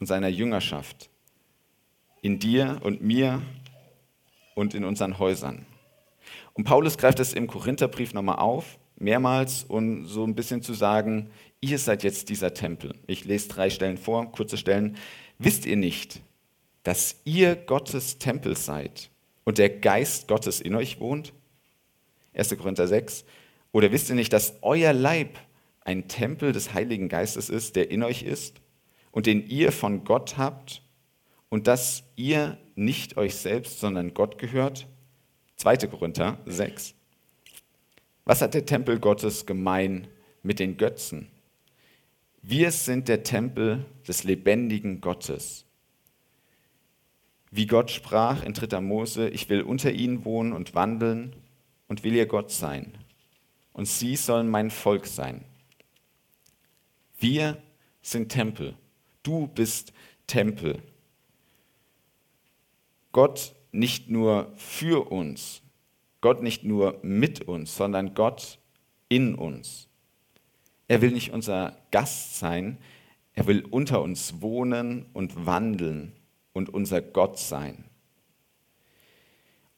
und 0.00 0.06
seiner 0.06 0.28
Jüngerschaft, 0.28 1.10
in 2.20 2.38
dir 2.38 2.80
und 2.82 3.02
mir 3.02 3.42
und 4.54 4.74
in 4.74 4.84
unseren 4.84 5.18
Häusern. 5.18 5.66
Und 6.54 6.64
Paulus 6.64 6.98
greift 6.98 7.20
es 7.20 7.32
im 7.32 7.46
Korintherbrief 7.46 8.12
nochmal 8.12 8.38
auf, 8.38 8.78
mehrmals, 8.96 9.64
um 9.64 10.06
so 10.06 10.24
ein 10.24 10.34
bisschen 10.34 10.62
zu 10.62 10.74
sagen, 10.74 11.30
ihr 11.60 11.78
seid 11.78 12.02
jetzt 12.02 12.28
dieser 12.28 12.54
Tempel. 12.54 12.94
Ich 13.06 13.24
lese 13.24 13.48
drei 13.48 13.70
Stellen 13.70 13.96
vor, 13.96 14.32
kurze 14.32 14.56
Stellen. 14.56 14.96
Wisst 15.38 15.66
ihr 15.66 15.76
nicht, 15.76 16.20
dass 16.82 17.16
ihr 17.24 17.54
Gottes 17.54 18.18
Tempel 18.18 18.56
seid 18.56 19.10
und 19.44 19.58
der 19.58 19.70
Geist 19.70 20.26
Gottes 20.26 20.60
in 20.60 20.74
euch 20.74 20.98
wohnt? 21.00 21.32
1. 22.34 22.56
Korinther 22.56 22.88
6. 22.88 23.24
Oder 23.78 23.92
wisst 23.92 24.08
ihr 24.08 24.16
nicht, 24.16 24.32
dass 24.32 24.54
euer 24.62 24.92
Leib 24.92 25.38
ein 25.82 26.08
Tempel 26.08 26.50
des 26.50 26.74
Heiligen 26.74 27.08
Geistes 27.08 27.48
ist, 27.48 27.76
der 27.76 27.92
in 27.92 28.02
euch 28.02 28.24
ist 28.24 28.60
und 29.12 29.26
den 29.26 29.46
ihr 29.46 29.70
von 29.70 30.02
Gott 30.02 30.36
habt 30.36 30.82
und 31.48 31.68
dass 31.68 32.02
ihr 32.16 32.58
nicht 32.74 33.16
euch 33.16 33.36
selbst, 33.36 33.78
sondern 33.78 34.14
Gott 34.14 34.36
gehört? 34.36 34.88
2. 35.58 35.76
Korinther 35.76 36.38
6. 36.44 36.96
Was 38.24 38.42
hat 38.42 38.54
der 38.54 38.66
Tempel 38.66 38.98
Gottes 38.98 39.46
gemein 39.46 40.08
mit 40.42 40.58
den 40.58 40.76
Götzen? 40.76 41.28
Wir 42.42 42.72
sind 42.72 43.06
der 43.06 43.22
Tempel 43.22 43.84
des 44.08 44.24
lebendigen 44.24 45.00
Gottes. 45.00 45.66
Wie 47.52 47.68
Gott 47.68 47.92
sprach 47.92 48.42
in 48.42 48.54
3. 48.54 48.80
Mose, 48.80 49.28
ich 49.28 49.48
will 49.48 49.62
unter 49.62 49.92
ihnen 49.92 50.24
wohnen 50.24 50.52
und 50.52 50.74
wandeln 50.74 51.36
und 51.86 52.02
will 52.02 52.16
ihr 52.16 52.26
Gott 52.26 52.50
sein 52.50 52.98
und 53.78 53.86
sie 53.86 54.16
sollen 54.16 54.48
mein 54.48 54.72
Volk 54.72 55.06
sein. 55.06 55.44
Wir 57.20 57.62
sind 58.02 58.28
Tempel. 58.28 58.74
Du 59.22 59.46
bist 59.46 59.92
Tempel. 60.26 60.82
Gott 63.12 63.54
nicht 63.70 64.10
nur 64.10 64.52
für 64.56 65.12
uns, 65.12 65.62
Gott 66.20 66.42
nicht 66.42 66.64
nur 66.64 66.98
mit 67.02 67.42
uns, 67.42 67.76
sondern 67.76 68.14
Gott 68.14 68.58
in 69.08 69.36
uns. 69.36 69.88
Er 70.88 71.00
will 71.00 71.12
nicht 71.12 71.30
unser 71.30 71.76
Gast 71.92 72.36
sein, 72.36 72.78
er 73.34 73.46
will 73.46 73.64
unter 73.64 74.02
uns 74.02 74.40
wohnen 74.40 75.06
und 75.12 75.46
wandeln 75.46 76.12
und 76.52 76.68
unser 76.68 77.00
Gott 77.00 77.38
sein. 77.38 77.84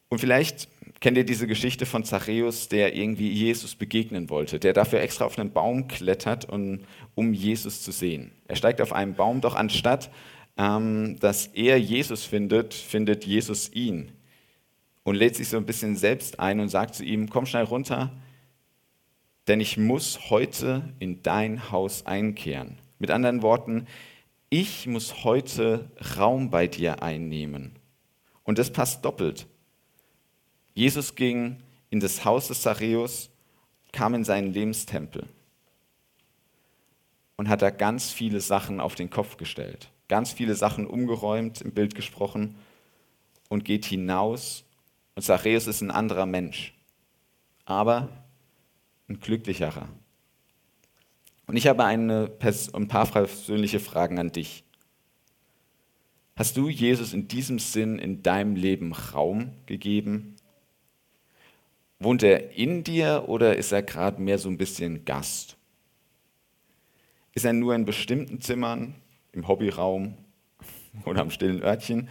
Und 0.08 0.20
vielleicht 0.20 0.70
kennt 1.00 1.16
ihr 1.16 1.24
diese 1.24 1.46
Geschichte 1.46 1.86
von 1.86 2.04
Zachäus, 2.04 2.68
der 2.68 2.94
irgendwie 2.94 3.30
Jesus 3.30 3.74
begegnen 3.74 4.30
wollte, 4.30 4.58
der 4.58 4.72
dafür 4.72 5.00
extra 5.00 5.24
auf 5.24 5.38
einen 5.38 5.52
Baum 5.52 5.88
klettert, 5.88 6.48
um, 6.48 6.80
um 7.14 7.32
Jesus 7.32 7.82
zu 7.82 7.90
sehen. 7.90 8.32
Er 8.46 8.56
steigt 8.56 8.80
auf 8.80 8.92
einen 8.92 9.14
Baum, 9.14 9.40
doch 9.40 9.54
anstatt 9.54 10.10
ähm, 10.60 11.16
dass 11.20 11.46
er 11.46 11.78
Jesus 11.78 12.24
findet, 12.24 12.74
findet 12.74 13.24
Jesus 13.24 13.72
ihn 13.72 14.12
und 15.04 15.14
lädt 15.14 15.36
sich 15.36 15.48
so 15.48 15.56
ein 15.56 15.64
bisschen 15.64 15.96
selbst 15.96 16.38
ein 16.38 16.60
und 16.60 16.68
sagt 16.68 16.94
zu 16.94 17.04
ihm, 17.04 17.30
komm 17.30 17.46
schnell 17.46 17.64
runter, 17.64 18.12
denn 19.48 19.60
ich 19.60 19.78
muss 19.78 20.30
heute 20.30 20.92
in 20.98 21.22
dein 21.22 21.70
Haus 21.70 22.04
einkehren. 22.04 22.76
Mit 22.98 23.10
anderen 23.10 23.40
Worten, 23.40 23.86
ich 24.50 24.86
muss 24.86 25.24
heute 25.24 25.90
Raum 26.18 26.50
bei 26.50 26.66
dir 26.66 27.02
einnehmen. 27.02 27.78
Und 28.42 28.58
das 28.58 28.70
passt 28.70 29.04
doppelt. 29.04 29.46
Jesus 30.74 31.14
ging 31.14 31.56
in 31.90 32.00
das 32.00 32.24
Haus 32.24 32.48
des 32.48 32.62
Zachäus, 32.62 33.30
kam 33.92 34.14
in 34.14 34.24
seinen 34.24 34.52
Lebenstempel 34.52 35.26
und 37.36 37.48
hat 37.48 37.62
da 37.62 37.70
ganz 37.70 38.10
viele 38.10 38.40
Sachen 38.40 38.80
auf 38.80 38.94
den 38.94 39.10
Kopf 39.10 39.36
gestellt, 39.36 39.90
ganz 40.08 40.32
viele 40.32 40.54
Sachen 40.54 40.86
umgeräumt, 40.86 41.60
im 41.60 41.72
Bild 41.72 41.94
gesprochen 41.94 42.54
und 43.48 43.64
geht 43.64 43.84
hinaus. 43.84 44.64
Und 45.14 45.22
Zachäus 45.22 45.66
ist 45.66 45.80
ein 45.80 45.90
anderer 45.90 46.26
Mensch, 46.26 46.74
aber 47.64 48.08
ein 49.08 49.20
glücklicherer. 49.20 49.88
Und 51.46 51.56
ich 51.56 51.66
habe 51.66 51.84
eine, 51.84 52.30
ein 52.72 52.88
paar 52.88 53.06
persönliche 53.06 53.80
Fragen 53.80 54.20
an 54.20 54.30
dich. 54.30 54.62
Hast 56.36 56.56
du 56.56 56.68
Jesus 56.68 57.12
in 57.12 57.26
diesem 57.26 57.58
Sinn 57.58 57.98
in 57.98 58.22
deinem 58.22 58.54
Leben 58.54 58.92
Raum 58.92 59.50
gegeben? 59.66 60.36
Wohnt 62.02 62.22
er 62.22 62.56
in 62.56 62.82
dir 62.82 63.24
oder 63.28 63.56
ist 63.56 63.72
er 63.72 63.82
gerade 63.82 64.22
mehr 64.22 64.38
so 64.38 64.48
ein 64.48 64.56
bisschen 64.56 65.04
Gast? 65.04 65.58
Ist 67.34 67.44
er 67.44 67.52
nur 67.52 67.74
in 67.74 67.84
bestimmten 67.84 68.40
Zimmern, 68.40 68.94
im 69.32 69.46
Hobbyraum 69.46 70.14
oder 71.04 71.20
am 71.20 71.30
stillen 71.30 71.62
Örtchen? 71.62 72.08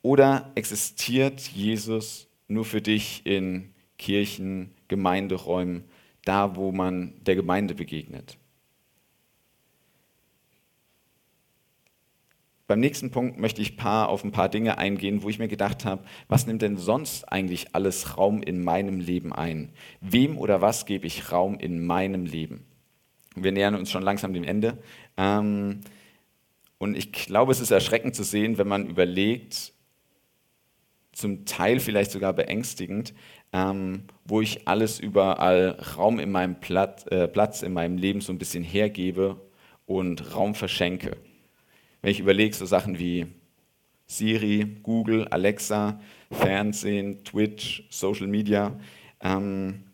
Oder 0.00 0.52
existiert 0.54 1.40
Jesus 1.40 2.28
nur 2.46 2.64
für 2.64 2.80
dich 2.80 3.22
in 3.26 3.74
Kirchen, 3.98 4.70
Gemeinderäumen, 4.86 5.84
da 6.24 6.54
wo 6.54 6.70
man 6.70 7.14
der 7.24 7.34
Gemeinde 7.34 7.74
begegnet? 7.74 8.38
Beim 12.72 12.80
nächsten 12.80 13.10
Punkt 13.10 13.38
möchte 13.38 13.60
ich 13.60 13.76
paar, 13.76 14.08
auf 14.08 14.24
ein 14.24 14.32
paar 14.32 14.48
Dinge 14.48 14.78
eingehen, 14.78 15.22
wo 15.22 15.28
ich 15.28 15.38
mir 15.38 15.46
gedacht 15.46 15.84
habe, 15.84 16.04
was 16.28 16.46
nimmt 16.46 16.62
denn 16.62 16.78
sonst 16.78 17.30
eigentlich 17.30 17.74
alles 17.74 18.16
Raum 18.16 18.42
in 18.42 18.64
meinem 18.64 18.98
Leben 18.98 19.30
ein? 19.30 19.74
Wem 20.00 20.38
oder 20.38 20.62
was 20.62 20.86
gebe 20.86 21.06
ich 21.06 21.30
Raum 21.30 21.58
in 21.58 21.84
meinem 21.84 22.24
Leben? 22.24 22.64
Wir 23.36 23.52
nähern 23.52 23.74
uns 23.74 23.90
schon 23.90 24.02
langsam 24.02 24.32
dem 24.32 24.44
Ende. 24.44 24.78
Ähm, 25.18 25.82
und 26.78 26.96
ich 26.96 27.12
glaube, 27.12 27.52
es 27.52 27.60
ist 27.60 27.72
erschreckend 27.72 28.16
zu 28.16 28.24
sehen, 28.24 28.56
wenn 28.56 28.68
man 28.68 28.86
überlegt, 28.86 29.74
zum 31.12 31.44
Teil 31.44 31.78
vielleicht 31.78 32.10
sogar 32.10 32.32
beängstigend, 32.32 33.12
ähm, 33.52 34.04
wo 34.24 34.40
ich 34.40 34.66
alles 34.66 34.98
überall 34.98 35.78
Raum 35.98 36.18
in 36.18 36.30
meinem 36.30 36.58
Platz, 36.58 37.04
äh, 37.08 37.28
Platz 37.28 37.60
in 37.60 37.74
meinem 37.74 37.98
Leben 37.98 38.22
so 38.22 38.32
ein 38.32 38.38
bisschen 38.38 38.64
hergebe 38.64 39.38
und 39.84 40.34
Raum 40.34 40.54
verschenke. 40.54 41.18
Wenn 42.02 42.10
ich 42.10 42.20
überlege, 42.20 42.54
so 42.54 42.66
Sachen 42.66 42.98
wie 42.98 43.26
Siri, 44.06 44.66
Google, 44.82 45.26
Alexa, 45.28 46.00
Fernsehen, 46.30 47.24
Twitch, 47.24 47.84
Social 47.90 48.26
Media. 48.26 48.78
Ähm, 49.20 49.84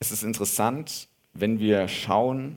es 0.00 0.10
ist 0.10 0.22
interessant, 0.22 1.08
wenn 1.34 1.60
wir 1.60 1.86
schauen, 1.86 2.56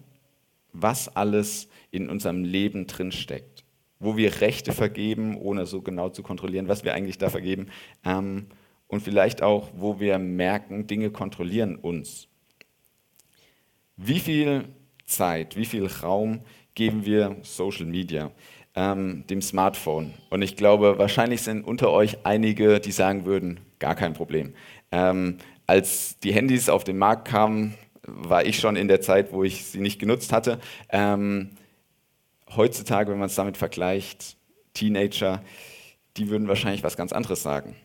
was 0.73 1.13
alles 1.15 1.67
in 1.91 2.09
unserem 2.09 2.45
Leben 2.45 2.87
drinsteckt, 2.87 3.65
wo 3.99 4.15
wir 4.15 4.39
Rechte 4.39 4.71
vergeben, 4.71 5.35
ohne 5.35 5.65
so 5.65 5.81
genau 5.81 6.09
zu 6.09 6.23
kontrollieren, 6.23 6.69
was 6.69 6.85
wir 6.85 6.93
eigentlich 6.93 7.17
da 7.17 7.29
vergeben, 7.29 7.67
ähm, 8.05 8.47
und 8.87 9.01
vielleicht 9.01 9.41
auch, 9.41 9.69
wo 9.75 9.99
wir 9.99 10.17
merken, 10.17 10.87
Dinge 10.87 11.11
kontrollieren 11.11 11.75
uns. 11.75 12.27
Wie 13.97 14.19
viel 14.19 14.69
Zeit, 15.05 15.55
wie 15.55 15.65
viel 15.65 15.85
Raum 15.85 16.41
geben 16.75 17.05
wir 17.05 17.37
Social 17.43 17.85
Media, 17.85 18.31
ähm, 18.75 19.25
dem 19.29 19.41
Smartphone? 19.41 20.13
Und 20.29 20.41
ich 20.41 20.55
glaube, 20.55 20.97
wahrscheinlich 20.97 21.41
sind 21.41 21.63
unter 21.63 21.91
euch 21.91 22.25
einige, 22.25 22.79
die 22.79 22.91
sagen 22.91 23.25
würden, 23.25 23.59
gar 23.79 23.95
kein 23.95 24.13
Problem. 24.13 24.53
Ähm, 24.91 25.37
als 25.67 26.19
die 26.19 26.33
Handys 26.33 26.69
auf 26.69 26.83
den 26.83 26.97
Markt 26.97 27.27
kamen, 27.27 27.75
war 28.03 28.45
ich 28.45 28.59
schon 28.59 28.75
in 28.75 28.87
der 28.87 29.01
Zeit, 29.01 29.31
wo 29.31 29.43
ich 29.43 29.65
sie 29.65 29.79
nicht 29.79 29.99
genutzt 29.99 30.33
hatte. 30.33 30.59
Ähm, 30.89 31.51
heutzutage, 32.55 33.11
wenn 33.11 33.19
man 33.19 33.27
es 33.27 33.35
damit 33.35 33.57
vergleicht, 33.57 34.37
Teenager, 34.73 35.43
die 36.17 36.29
würden 36.29 36.47
wahrscheinlich 36.47 36.83
was 36.83 36.97
ganz 36.97 37.13
anderes 37.13 37.43
sagen. 37.43 37.75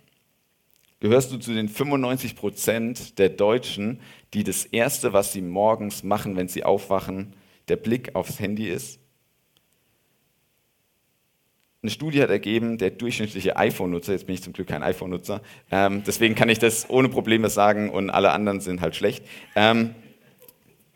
Gehörst 1.00 1.30
du 1.30 1.36
zu 1.36 1.52
den 1.52 1.68
95 1.68 2.36
Prozent 2.36 3.18
der 3.18 3.28
Deutschen, 3.28 4.00
die 4.32 4.44
das 4.44 4.64
Erste, 4.64 5.12
was 5.12 5.32
sie 5.32 5.42
morgens 5.42 6.02
machen, 6.02 6.36
wenn 6.36 6.48
sie 6.48 6.64
aufwachen, 6.64 7.34
der 7.68 7.76
Blick 7.76 8.14
aufs 8.14 8.40
Handy 8.40 8.68
ist? 8.68 8.98
Eine 11.82 11.90
Studie 11.90 12.20
hat 12.20 12.30
ergeben, 12.30 12.78
der 12.78 12.90
durchschnittliche 12.90 13.56
iPhone-Nutzer, 13.56 14.12
jetzt 14.12 14.26
bin 14.26 14.34
ich 14.34 14.42
zum 14.42 14.52
Glück 14.52 14.66
kein 14.66 14.82
iPhone-Nutzer, 14.82 15.40
ähm, 15.70 16.02
deswegen 16.04 16.34
kann 16.34 16.48
ich 16.48 16.58
das 16.58 16.90
ohne 16.90 17.08
Probleme 17.08 17.48
sagen 17.48 17.90
und 17.90 18.10
alle 18.10 18.32
anderen 18.32 18.60
sind 18.60 18.80
halt 18.80 18.96
schlecht. 18.96 19.24
Ähm, 19.54 19.94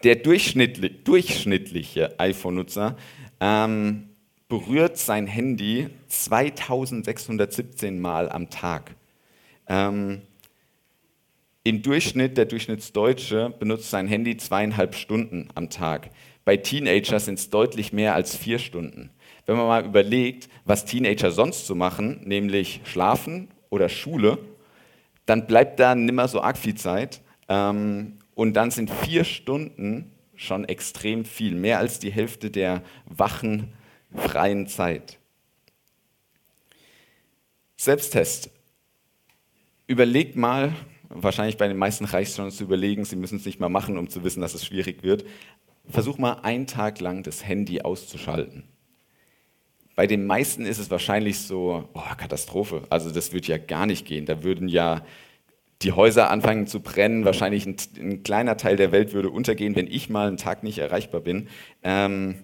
der 0.03 0.17
durchschnittlich, 0.17 1.05
durchschnittliche 1.05 2.19
iPhone-Nutzer 2.19 2.97
ähm, 3.39 4.09
berührt 4.49 4.99
sein 4.99 5.27
Handy 5.27 5.89
2617 6.09 8.01
Mal 8.01 8.29
am 8.29 8.51
Tag. 8.51 8.97
Ähm, 9.69 10.23
Im 11.63 11.83
Durchschnitt, 11.83 12.37
der 12.37 12.47
Durchschnittsdeutsche 12.47 13.55
benutzt 13.59 13.91
sein 13.91 14.09
Handy 14.09 14.37
zweieinhalb 14.37 14.97
Stunden 14.97 15.49
am 15.55 15.71
Tag. 15.71 16.11
Bei 16.45 16.57
Teenagers 16.57 17.27
sind 17.27 17.39
es 17.39 17.51
deutlich 17.51 17.93
mehr 17.93 18.15
als 18.15 18.37
vier 18.37 18.59
Stunden. 18.59 19.11
Wenn 19.47 19.57
man 19.57 19.67
mal 19.67 19.85
überlegt, 19.85 20.49
was 20.65 20.85
Teenager 20.85 21.31
sonst 21.31 21.67
so 21.67 21.75
machen, 21.75 22.21
nämlich 22.25 22.81
schlafen 22.85 23.49
oder 23.69 23.89
Schule, 23.89 24.39
dann 25.27 25.47
bleibt 25.47 25.79
da 25.81 25.95
nimmer 25.95 26.29
so 26.29 26.41
arg 26.41 26.59
viel 26.59 26.75
Zeit. 26.75 27.21
Ähm, 27.49 28.19
und 28.35 28.55
dann 28.55 28.71
sind 28.71 28.91
vier 28.91 29.25
Stunden 29.25 30.11
schon 30.35 30.65
extrem 30.65 31.25
viel, 31.25 31.55
mehr 31.55 31.79
als 31.79 31.99
die 31.99 32.11
Hälfte 32.11 32.51
der 32.51 32.83
wachen, 33.05 33.73
freien 34.15 34.67
Zeit. 34.67 35.19
Selbsttest. 37.77 38.51
Überlegt 39.87 40.37
mal, 40.37 40.73
wahrscheinlich 41.09 41.57
bei 41.57 41.69
den 41.69 41.77
meisten 41.77 42.05
reicht 42.05 42.31
es 42.31 42.37
schon 42.37 42.51
zu 42.51 42.65
überlegen, 42.65 43.05
Sie 43.05 43.17
müssen 43.17 43.37
es 43.37 43.45
nicht 43.45 43.61
mal 43.61 43.69
machen, 43.69 43.99
um 43.99 44.09
zu 44.09 44.23
wissen, 44.25 44.41
dass 44.41 44.55
es 44.55 44.65
schwierig 44.65 45.03
wird. 45.03 45.25
Versuch 45.93 46.19
mal 46.19 46.41
einen 46.43 46.67
Tag 46.67 47.01
lang 47.01 47.23
das 47.23 47.47
Handy 47.47 47.83
auszuschalten. 47.83 48.65
Bei 49.97 50.07
den 50.07 50.27
meisten 50.27 50.65
ist 50.65 50.79
es 50.79 50.91
wahrscheinlich 50.91 51.39
so, 51.41 51.89
oh, 51.93 52.01
Katastrophe, 52.17 52.85
also 52.89 53.11
das 53.11 53.33
wird 53.33 53.47
ja 53.47 53.59
gar 53.59 53.87
nicht 53.87 54.07
gehen. 54.07 54.25
Da 54.25 54.43
würden 54.43 54.69
ja 54.69 55.05
die 55.83 55.93
Häuser 55.93 56.31
anfangen 56.31 56.67
zu 56.67 56.81
brennen, 56.81 57.25
wahrscheinlich 57.25 57.67
ein, 57.67 57.77
ein, 57.99 58.23
kleiner 58.23 58.57
Teil 58.57 58.77
der 58.77 58.93
Welt 58.93 59.13
würde 59.13 59.31
untergehen, 59.31 59.77
wenn 59.77 59.87
ich 59.87 60.11
mal 60.11 60.29
einen 60.29 60.37
Tag 60.37 60.63
nicht 60.63 60.79
erreichbar 60.79 61.21
bin. 61.21 61.49
Ähm, 61.83 62.37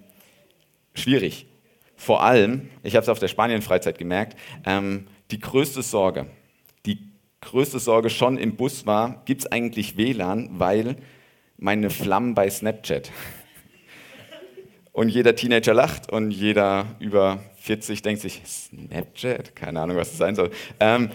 schwierig. 0.94 1.46
Vor 1.96 2.22
allem, 2.22 2.68
ich 2.82 2.94
habe 2.94 3.02
es 3.02 3.08
auf 3.08 3.18
der 3.18 3.28
Spanien-Freizeit 3.28 3.98
gemerkt, 3.98 4.38
ähm, 4.64 5.06
die 5.30 5.38
größte 5.38 5.82
Sorge, 5.82 6.26
die 6.84 6.98
größte 7.40 7.78
Sorge 7.78 8.10
schon 8.10 8.38
im 8.38 8.56
Bus 8.56 8.86
war, 8.86 9.22
gibt 9.24 9.42
es 9.42 9.52
eigentlich 9.52 9.96
WLAN, 9.96 10.50
weil 10.58 10.96
meine 11.58 11.90
Flammen 11.90 12.34
bei 12.34 12.48
Snapchat. 12.48 13.10
Und 14.92 15.10
jeder 15.10 15.36
Teenager 15.36 15.74
lacht 15.74 16.10
und 16.10 16.30
jeder 16.30 16.86
über 17.00 17.40
40 17.56 18.02
denkt 18.02 18.22
sich, 18.22 18.42
Snapchat? 18.46 19.54
Keine 19.54 19.80
Ahnung, 19.80 19.96
was 19.96 20.10
das 20.10 20.18
sein 20.18 20.34
soll. 20.34 20.50
Ähm, 20.80 21.10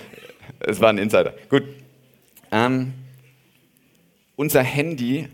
es 0.60 0.80
war 0.80 0.90
ein 0.90 0.98
Insider. 0.98 1.34
Gut, 1.50 1.64
ähm, 2.52 2.94
unser 4.36 4.62
Handy 4.64 5.30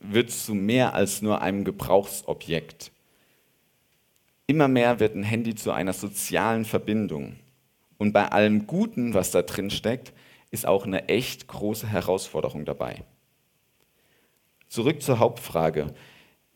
wird 0.00 0.30
zu 0.30 0.54
mehr 0.54 0.94
als 0.94 1.22
nur 1.22 1.42
einem 1.42 1.64
Gebrauchsobjekt. 1.64 2.90
Immer 4.46 4.68
mehr 4.68 5.00
wird 5.00 5.14
ein 5.14 5.24
Handy 5.24 5.54
zu 5.54 5.72
einer 5.72 5.92
sozialen 5.92 6.64
Verbindung. 6.64 7.36
Und 7.98 8.12
bei 8.12 8.28
allem 8.28 8.66
Guten, 8.66 9.14
was 9.14 9.30
da 9.30 9.42
drin 9.42 9.70
steckt, 9.70 10.12
ist 10.50 10.66
auch 10.66 10.86
eine 10.86 11.08
echt 11.08 11.48
große 11.48 11.88
Herausforderung 11.88 12.64
dabei. 12.64 13.04
Zurück 14.68 15.02
zur 15.02 15.18
Hauptfrage. 15.18 15.94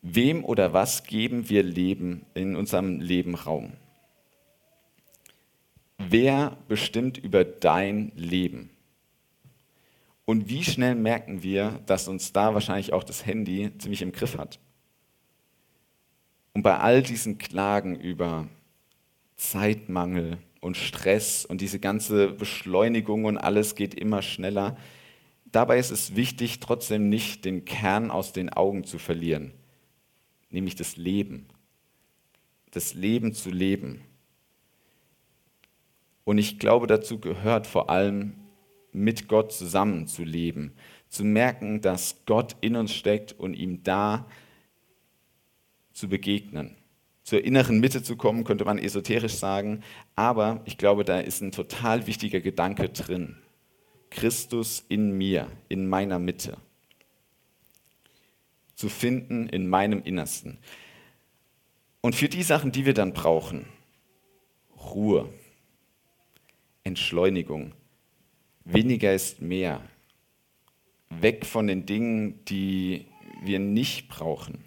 Wem 0.01 0.43
oder 0.43 0.73
was 0.73 1.03
geben 1.03 1.49
wir 1.49 1.63
Leben 1.63 2.25
in 2.33 2.55
unserem 2.55 2.99
Leben 2.99 3.35
Raum? 3.35 3.73
Wer 5.97 6.57
bestimmt 6.67 7.17
über 7.17 7.43
dein 7.43 8.11
Leben? 8.15 8.71
Und 10.25 10.49
wie 10.49 10.63
schnell 10.63 10.95
merken 10.95 11.43
wir, 11.43 11.79
dass 11.85 12.07
uns 12.07 12.33
da 12.33 12.53
wahrscheinlich 12.53 12.93
auch 12.93 13.03
das 13.03 13.25
Handy 13.25 13.71
ziemlich 13.77 14.01
im 14.01 14.11
Griff 14.11 14.37
hat? 14.37 14.59
Und 16.53 16.63
bei 16.63 16.77
all 16.77 17.01
diesen 17.03 17.37
Klagen 17.37 17.95
über 17.95 18.47
Zeitmangel 19.35 20.37
und 20.59 20.77
Stress 20.77 21.45
und 21.45 21.61
diese 21.61 21.79
ganze 21.79 22.29
Beschleunigung 22.29 23.25
und 23.25 23.37
alles 23.37 23.75
geht 23.75 23.93
immer 23.93 24.21
schneller, 24.21 24.77
dabei 25.51 25.79
ist 25.79 25.91
es 25.91 26.15
wichtig, 26.15 26.59
trotzdem 26.59 27.09
nicht 27.09 27.45
den 27.45 27.65
Kern 27.65 28.11
aus 28.11 28.33
den 28.33 28.49
Augen 28.49 28.83
zu 28.83 28.99
verlieren, 28.99 29.53
nämlich 30.49 30.75
das 30.75 30.97
Leben. 30.97 31.47
Das 32.71 32.93
Leben 32.93 33.33
zu 33.33 33.49
leben. 33.49 34.01
Und 36.23 36.37
ich 36.37 36.59
glaube, 36.59 36.87
dazu 36.87 37.19
gehört 37.19 37.67
vor 37.67 37.89
allem 37.89 38.33
mit 38.93 39.27
Gott 39.27 39.51
zusammenzuleben, 39.51 40.73
zu 41.09 41.23
merken, 41.23 41.81
dass 41.81 42.23
Gott 42.25 42.55
in 42.61 42.75
uns 42.75 42.93
steckt 42.93 43.33
und 43.33 43.53
ihm 43.53 43.83
da 43.83 44.27
zu 45.93 46.07
begegnen. 46.07 46.75
Zur 47.23 47.43
inneren 47.43 47.79
Mitte 47.79 48.01
zu 48.03 48.15
kommen, 48.15 48.43
könnte 48.43 48.65
man 48.65 48.77
esoterisch 48.77 49.35
sagen, 49.35 49.83
aber 50.15 50.61
ich 50.65 50.77
glaube, 50.77 51.03
da 51.03 51.19
ist 51.19 51.41
ein 51.41 51.51
total 51.51 52.07
wichtiger 52.07 52.39
Gedanke 52.39 52.89
drin. 52.89 53.37
Christus 54.11 54.85
in 54.87 55.17
mir, 55.17 55.51
in 55.67 55.89
meiner 55.89 56.19
Mitte. 56.19 56.57
Zu 58.75 58.87
finden 58.87 59.49
in 59.49 59.67
meinem 59.67 60.03
Innersten. 60.03 60.59
Und 62.01 62.15
für 62.15 62.29
die 62.29 62.43
Sachen, 62.43 62.71
die 62.71 62.85
wir 62.85 62.93
dann 62.93 63.13
brauchen, 63.13 63.65
Ruhe, 64.75 65.27
Entschleunigung, 66.83 67.73
Weniger 68.63 69.13
ist 69.13 69.41
mehr. 69.41 69.81
Weg 71.09 71.45
von 71.45 71.67
den 71.67 71.85
Dingen, 71.85 72.45
die 72.45 73.07
wir 73.43 73.59
nicht 73.59 74.07
brauchen. 74.07 74.63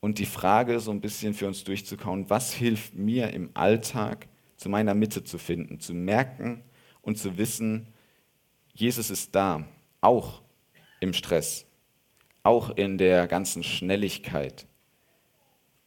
Und 0.00 0.18
die 0.18 0.26
Frage 0.26 0.80
so 0.80 0.90
ein 0.90 1.02
bisschen 1.02 1.34
für 1.34 1.46
uns 1.46 1.62
durchzukauen, 1.64 2.30
was 2.30 2.54
hilft 2.54 2.94
mir 2.94 3.30
im 3.30 3.50
Alltag 3.54 4.26
zu 4.56 4.68
meiner 4.68 4.94
Mitte 4.94 5.22
zu 5.22 5.36
finden, 5.36 5.80
zu 5.80 5.94
merken 5.94 6.62
und 7.02 7.18
zu 7.18 7.38
wissen, 7.38 7.86
Jesus 8.72 9.10
ist 9.10 9.34
da, 9.34 9.66
auch 10.00 10.42
im 11.00 11.12
Stress, 11.12 11.66
auch 12.42 12.70
in 12.76 12.98
der 12.98 13.26
ganzen 13.26 13.62
Schnelligkeit. 13.62 14.66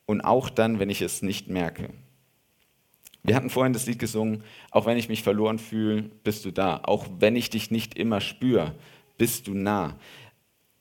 und 0.06 0.21
auch 0.21 0.49
dann, 0.49 0.80
wenn 0.80 0.89
ich 0.89 1.02
es 1.02 1.21
nicht 1.21 1.47
merke. 1.47 1.89
Wir 3.23 3.36
hatten 3.36 3.49
vorhin 3.49 3.71
das 3.71 3.86
Lied 3.86 3.99
gesungen, 3.99 4.43
auch 4.69 4.86
wenn 4.86 4.97
ich 4.97 5.08
mich 5.08 5.23
verloren 5.23 5.60
fühle, 5.60 6.04
bist 6.23 6.43
du 6.43 6.52
da. 6.52 6.82
Auch 6.84 7.08
wenn 7.19 7.38
ich 7.38 7.49
dich 7.49 7.71
nicht 7.71 7.97
immer 7.97 8.19
spüre, 8.19 8.76
bist 9.17 9.47
du 9.47 9.54
nah. 9.54 9.97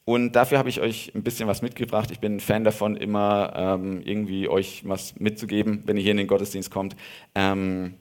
Und 0.04 0.32
dafür 0.32 0.58
habe 0.58 0.68
ich 0.68 0.80
euch 0.80 1.14
ein 1.14 1.22
bisschen 1.22 1.46
was 1.46 1.62
mitgebracht. 1.62 2.10
Ich 2.10 2.18
bin 2.18 2.36
ein 2.36 2.40
Fan 2.40 2.64
davon, 2.64 2.96
immer 2.96 3.52
ähm, 3.54 4.02
irgendwie 4.02 4.48
euch 4.48 4.82
was 4.84 5.18
mitzugeben, 5.20 5.82
wenn 5.86 5.96
ihr 5.96 6.02
hier 6.02 6.10
in 6.10 6.16
den 6.16 6.26
Gottesdienst 6.26 6.72
kommt. 6.72 6.96
Ähm, 7.36 7.94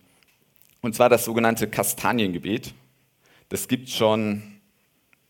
und 0.82 0.96
zwar 0.96 1.10
das 1.10 1.26
sogenannte 1.26 1.68
Kastaniengebet. 1.68 2.74
Das 3.50 3.68
gibt 3.68 3.90
schon, 3.90 4.42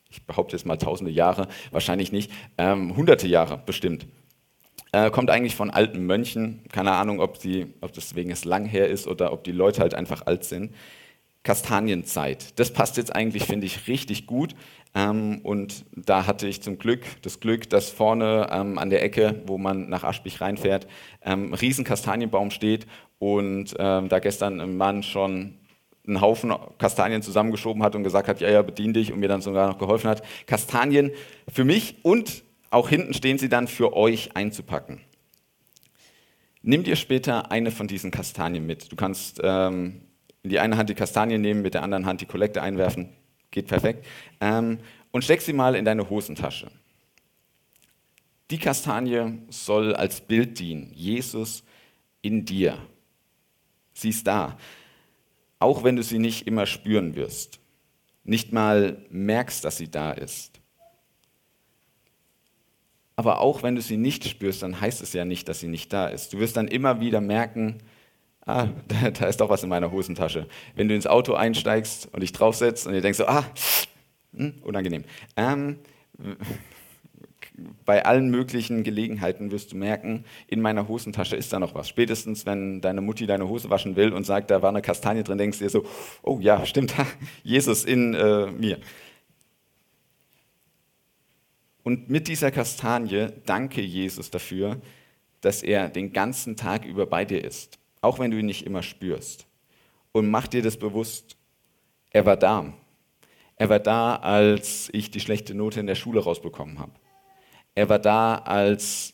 ich 0.10 0.26
behaupte 0.26 0.56
jetzt 0.56 0.66
mal 0.66 0.78
tausende 0.78 1.12
Jahre, 1.12 1.48
wahrscheinlich 1.72 2.12
nicht, 2.12 2.32
ähm, 2.58 2.96
hunderte 2.96 3.28
Jahre 3.28 3.62
bestimmt. 3.66 4.08
Äh, 4.94 5.10
kommt 5.10 5.30
eigentlich 5.30 5.56
von 5.56 5.70
alten 5.70 6.06
Mönchen. 6.06 6.62
Keine 6.72 6.92
Ahnung, 6.92 7.22
ob, 7.22 7.40
die, 7.40 7.74
ob 7.82 7.94
das 7.94 8.16
wegen 8.16 8.30
es 8.32 8.44
lang 8.44 8.66
her 8.66 8.90
ist 8.90 9.08
oder 9.08 9.32
ob 9.32 9.44
die 9.44 9.54
Leute 9.54 9.82
halt 9.82 9.94
einfach 9.94 10.26
alt 10.26 10.44
sind. 10.44 10.76
Kastanienzeit. 11.44 12.60
Das 12.60 12.72
passt 12.74 12.98
jetzt 12.98 13.16
eigentlich, 13.16 13.46
finde 13.46 13.66
ich, 13.66 13.88
richtig 13.88 14.28
gut. 14.28 14.54
Ähm, 14.94 15.40
und 15.44 15.86
da 15.96 16.28
hatte 16.28 16.48
ich 16.48 16.62
zum 16.62 16.78
Glück 16.78 17.02
das 17.22 17.40
Glück, 17.40 17.70
dass 17.70 17.90
vorne 17.90 18.48
ähm, 18.52 18.78
an 18.78 18.90
der 18.90 19.04
Ecke, 19.04 19.42
wo 19.46 19.58
man 19.58 19.90
nach 19.90 20.04
Aschbich 20.04 20.42
reinfährt, 20.42 20.88
ähm, 21.22 21.52
ein 21.52 21.54
riesen 21.54 21.86
Kastanienbaum 21.86 22.52
steht 22.52 22.88
und 23.20 23.74
ähm, 23.80 24.10
da 24.10 24.20
gestern 24.20 24.60
ein 24.60 24.76
Mann 24.76 25.04
schon 25.04 25.58
einen 26.06 26.20
Haufen 26.20 26.54
Kastanien 26.78 27.22
zusammengeschoben 27.22 27.84
hat 27.84 27.96
und 27.96 28.04
gesagt 28.04 28.28
hat, 28.28 28.42
ja, 28.42 28.50
ja, 28.50 28.62
bedien 28.64 28.94
dich 28.94 29.14
und 29.14 29.20
mir 29.20 29.30
dann 29.30 29.42
sogar 29.42 29.68
noch 29.68 29.78
geholfen 29.78 30.10
hat. 30.10 30.24
Kastanien 30.46 31.12
für 31.48 31.64
mich 31.64 31.98
und 32.04 32.44
auch 32.70 32.90
hinten 32.90 33.14
stehen 33.14 33.38
sie 33.38 33.50
dann 33.50 33.68
für 33.68 33.94
euch 33.96 34.36
einzupacken. 34.36 35.00
Nimm 36.64 36.84
dir 36.84 36.96
später 36.96 37.52
eine 37.52 37.72
von 37.72 37.88
diesen 37.88 38.12
Kastanien 38.12 38.66
mit. 38.66 38.92
Du 38.92 38.96
kannst 38.96 39.40
ähm, 39.44 40.02
in 40.44 40.50
die 40.50 40.60
eine 40.60 40.76
Hand 40.78 40.90
die 40.90 40.96
Kastanien 40.96 41.42
nehmen, 41.42 41.62
mit 41.62 41.76
der 41.76 41.84
anderen 41.84 42.06
Hand 42.06 42.22
die 42.22 42.26
Kollekte 42.26 42.62
einwerfen 42.62 43.10
geht 43.52 43.68
perfekt. 43.68 44.06
Ähm, 44.40 44.80
und 45.12 45.24
steck 45.24 45.42
sie 45.42 45.54
mal 45.54 45.76
in 45.76 45.86
deine 45.86 46.10
Hosentasche. 46.10 46.72
Die 48.50 48.58
Kastanie 48.58 49.40
soll 49.50 49.96
als 49.96 50.22
Bild 50.22 50.60
dienen. 50.60 50.92
Jesus 50.94 51.64
in 52.22 52.46
dir. 52.46 52.78
Sie 53.94 54.10
ist 54.10 54.26
da. 54.28 54.58
Auch 55.60 55.84
wenn 55.84 55.96
du 55.96 56.04
sie 56.04 56.20
nicht 56.20 56.48
immer 56.48 56.66
spüren 56.66 57.16
wirst. 57.16 57.60
Nicht 58.24 58.52
mal 58.52 59.06
merkst, 59.10 59.64
dass 59.64 59.78
sie 59.78 59.90
da 59.90 60.12
ist. 60.12 60.60
Aber 63.16 63.40
auch 63.40 63.62
wenn 63.64 63.76
du 63.76 63.82
sie 63.82 63.98
nicht 63.98 64.28
spürst, 64.28 64.64
dann 64.64 64.82
heißt 64.82 65.02
es 65.02 65.14
ja 65.14 65.26
nicht, 65.26 65.48
dass 65.48 65.60
sie 65.60 65.68
nicht 65.68 65.94
da 65.94 66.08
ist. 66.08 66.34
Du 66.34 66.40
wirst 66.40 66.58
dann 66.58 66.68
immer 66.68 67.00
wieder 67.00 67.22
merken, 67.22 67.78
ah, 68.46 68.68
da, 68.88 69.12
da, 69.12 69.26
ist 69.28 69.42
doch 69.42 69.50
was 69.50 69.64
in 69.64 69.70
meiner 69.70 69.92
Hosentasche. 69.92 70.48
Wenn 70.76 70.88
du 70.88 70.96
ins 70.96 71.08
Auto 71.08 71.34
einsteigst 71.34 72.10
und 72.12 72.22
dich 72.22 72.32
draufsetzt 72.32 72.88
und 72.88 72.94
ihr 72.94 73.02
denkst 73.02 73.18
so, 73.18 73.28
ah, 73.28 73.46
hm, 74.36 74.56
unangenehm. 74.64 75.04
Ähm, 75.36 75.80
bei 77.86 78.06
allen 78.06 78.30
möglichen 78.30 78.84
Gelegenheiten 78.84 79.52
wirst 79.52 79.72
du 79.72 79.78
merken, 79.78 80.26
in 80.48 80.62
meiner 80.62 80.88
Hosentasche 80.88 81.36
ist 81.36 81.54
da 81.54 81.60
noch 81.60 81.76
was. 81.76 81.90
Spätestens, 81.90 82.46
wenn 82.46 82.82
deine 82.82 83.02
Mutti 83.02 83.28
deine 83.28 83.48
Hose 83.48 83.70
waschen 83.70 83.96
will 83.96 84.14
und 84.14 84.26
sagt, 84.26 84.50
da 84.50 84.62
war 84.62 84.70
eine 84.70 84.82
Kastanie 84.82 85.24
drin, 85.24 85.38
denkst 85.38 85.60
du 85.60 85.66
dir 85.66 85.70
so, 85.70 85.86
oh 86.24 86.40
ja, 86.40 86.66
stimmt, 86.66 86.96
Jesus 87.44 87.84
in 87.84 88.14
äh, 88.14 88.48
mir. 88.48 88.80
Und 91.84 92.10
mit 92.10 92.28
dieser 92.28 92.52
Kastanie 92.52 93.30
danke 93.46 93.82
Jesus 93.82 94.32
dafür, 94.32 94.80
dass 95.42 95.64
er 95.64 95.90
den 95.90 96.14
ganzen 96.14 96.56
Tag 96.56 96.86
über 96.86 97.06
bei 97.06 97.26
dir 97.26 97.44
ist 97.44 97.81
auch 98.02 98.20
wenn 98.20 98.32
du 98.32 98.38
ihn 98.38 98.48
nicht 98.48 98.66
immer 98.66 98.84
spürst. 98.84 99.46
Und 100.12 100.30
mach 100.30 100.48
dir 100.48 100.62
das 100.62 100.78
bewusst, 100.78 101.38
er 102.10 102.26
war 102.26 102.38
da. 102.38 102.74
Er 103.56 103.70
war 103.70 103.80
da, 103.80 104.16
als 104.16 104.90
ich 104.92 105.12
die 105.12 105.20
schlechte 105.20 105.54
Note 105.54 105.80
in 105.80 105.88
der 105.88 105.96
Schule 105.96 106.22
rausbekommen 106.22 106.80
habe. 106.80 106.92
Er 107.76 107.88
war 107.88 108.00
da, 108.00 108.36
als 108.36 109.14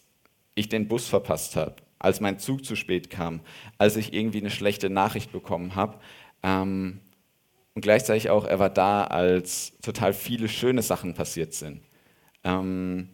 ich 0.56 0.69
den 0.69 0.88
Bus 0.88 1.08
verpasst 1.08 1.56
habe, 1.56 1.76
als 2.00 2.21
mein 2.21 2.39
Zug 2.39 2.65
zu 2.65 2.76
spät 2.76 3.10
kam, 3.10 3.41
als 3.78 3.97
ich 3.97 4.13
irgendwie 4.13 4.39
eine 4.39 4.50
schlechte 4.50 4.89
Nachricht 4.89 5.32
bekommen 5.32 5.76
habe. 5.76 6.00
Ähm, 6.41 7.02
und 7.76 7.82
gleichzeitig 7.82 8.32
auch, 8.32 8.45
er 8.45 8.58
war 8.58 8.71
da, 8.71 9.04
als 9.04 9.78
total 9.82 10.13
viele 10.13 10.47
schöne 10.47 10.82
Sachen 10.82 11.13
passiert 11.13 11.54
sind. 11.54 11.84
Ähm, 12.43 13.10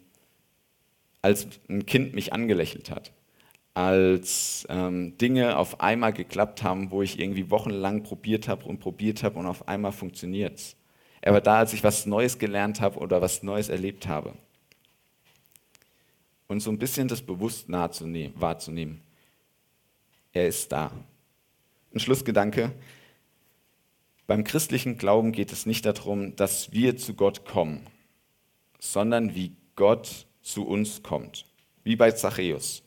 als 1.22 1.48
ein 1.68 1.86
Kind 1.86 2.14
mich 2.14 2.32
angelächelt 2.32 2.90
hat 2.90 3.12
als 3.74 4.68
ähm, 4.70 5.18
Dinge 5.18 5.58
auf 5.58 5.82
einmal 5.82 6.14
geklappt 6.14 6.64
haben, 6.64 6.92
wo 6.92 7.02
ich 7.02 7.20
irgendwie 7.20 7.50
wochenlang 7.50 8.04
probiert 8.04 8.48
habe 8.48 8.66
und 8.66 8.80
probiert 8.80 9.24
habe 9.24 9.40
und 9.40 9.48
auf 9.48 9.68
einmal 9.68 9.92
funktioniert 9.92 10.60
es. 10.60 10.76
Er 11.22 11.34
war 11.34 11.42
da, 11.42 11.60
als 11.60 11.74
ich 11.74 11.84
was 11.84 12.06
Neues 12.06 12.38
gelernt 12.38 12.82
habe 12.82 13.00
oder 13.00 13.22
was 13.22 13.44
Neues 13.44 13.70
erlebt 13.70 14.08
habe. 14.08 14.34
Und 16.48 16.60
so 16.60 16.70
ein 16.70 16.78
bisschen 16.78 17.08
das 17.08 17.22
bewusst 17.22 17.68
wahrzunehmen. 17.70 19.02
Er 20.34 20.48
ist 20.48 20.72
da. 20.72 20.92
Ein 21.94 22.00
Schlussgedanke. 22.00 22.74
Beim 24.28 24.44
christlichen 24.44 24.98
Glauben 24.98 25.32
geht 25.32 25.52
es 25.52 25.66
nicht 25.66 25.86
darum, 25.86 26.36
dass 26.36 26.74
wir 26.74 26.98
zu 26.98 27.14
Gott 27.14 27.46
kommen, 27.46 27.88
sondern 28.80 29.34
wie 29.36 29.56
Gott 29.76 30.28
zu 30.42 30.68
uns 30.68 31.04
kommt. 31.04 31.46
Wie 31.84 31.96
bei 31.96 32.12
Zachäus. 32.12 32.84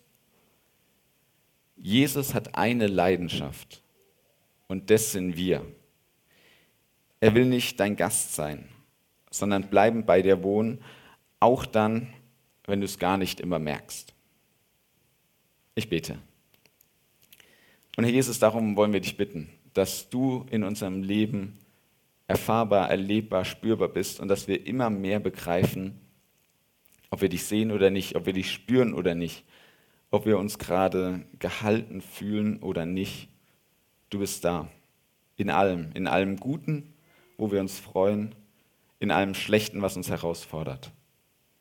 Jesus 1.77 2.35
hat 2.35 2.55
eine 2.57 2.87
Leidenschaft 2.87 3.83
und 4.67 4.91
das 4.91 5.12
sind 5.12 5.37
wir. 5.37 5.65
Er 7.21 7.35
will 7.35 7.45
nicht 7.45 7.81
dein 7.81 7.97
Gast 7.97 8.35
sein, 8.35 8.69
sondern 9.31 9.69
bleiben 9.69 10.05
bei 10.05 10.23
dir 10.23 10.43
wohnen, 10.43 10.83
auch 11.41 11.67
dann, 11.67 12.09
wenn 12.65 12.81
du 12.81 12.87
es 12.87 12.99
gar 12.99 13.17
nicht 13.17 13.41
immer 13.41 13.59
merkst. 13.59 14.15
Ich 15.75 15.89
bete. 15.89 16.19
Und 17.97 18.05
Herr 18.05 18.12
Jesus, 18.12 18.39
darum 18.39 18.77
wollen 18.77 18.93
wir 18.93 19.01
dich 19.01 19.17
bitten, 19.17 19.49
dass 19.75 20.09
du 20.09 20.47
in 20.51 20.65
unserem 20.65 21.03
Leben 21.03 21.59
erfahrbar, 22.27 22.91
erlebbar, 22.91 23.45
spürbar 23.45 23.89
bist 23.89 24.21
und 24.21 24.29
dass 24.29 24.49
wir 24.49 24.67
immer 24.67 24.91
mehr 24.91 25.21
begreifen, 25.21 26.01
ob 27.11 27.21
wir 27.21 27.29
dich 27.29 27.45
sehen 27.45 27.71
oder 27.71 27.91
nicht, 27.91 28.17
ob 28.17 28.27
wir 28.27 28.33
dich 28.33 28.51
spüren 28.51 28.95
oder 28.95 29.15
nicht, 29.15 29.45
ob 30.11 30.27
wir 30.27 30.38
uns 30.38 30.59
gerade 30.59 31.27
gehalten 31.38 32.01
fühlen 32.01 32.62
oder 32.62 32.87
nicht. 32.87 33.29
Du 34.11 34.19
bist 34.19 34.45
da. 34.45 34.69
In 35.37 35.51
allem. 35.51 35.90
In 35.95 36.07
allem 36.07 36.37
Guten, 36.37 36.95
wo 37.37 37.51
wir 37.51 37.61
uns 37.61 37.79
freuen. 37.79 38.35
In 38.99 39.11
allem 39.11 39.35
Schlechten, 39.35 39.83
was 39.83 39.97
uns 39.97 40.09
herausfordert. 40.09 40.92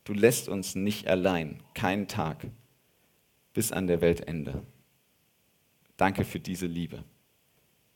Du 0.06 0.14
lässt 0.14 0.48
uns 0.48 0.76
nicht 0.76 1.08
allein, 1.08 1.64
keinen 1.74 2.08
Tag, 2.08 2.46
bis 3.54 3.72
an 3.72 3.88
der 3.88 4.02
Weltende. 4.02 4.62
Danke 5.98 6.24
für 6.24 6.40
diese 6.40 6.68
Liebe. 6.68 7.04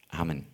Amen. 0.10 0.48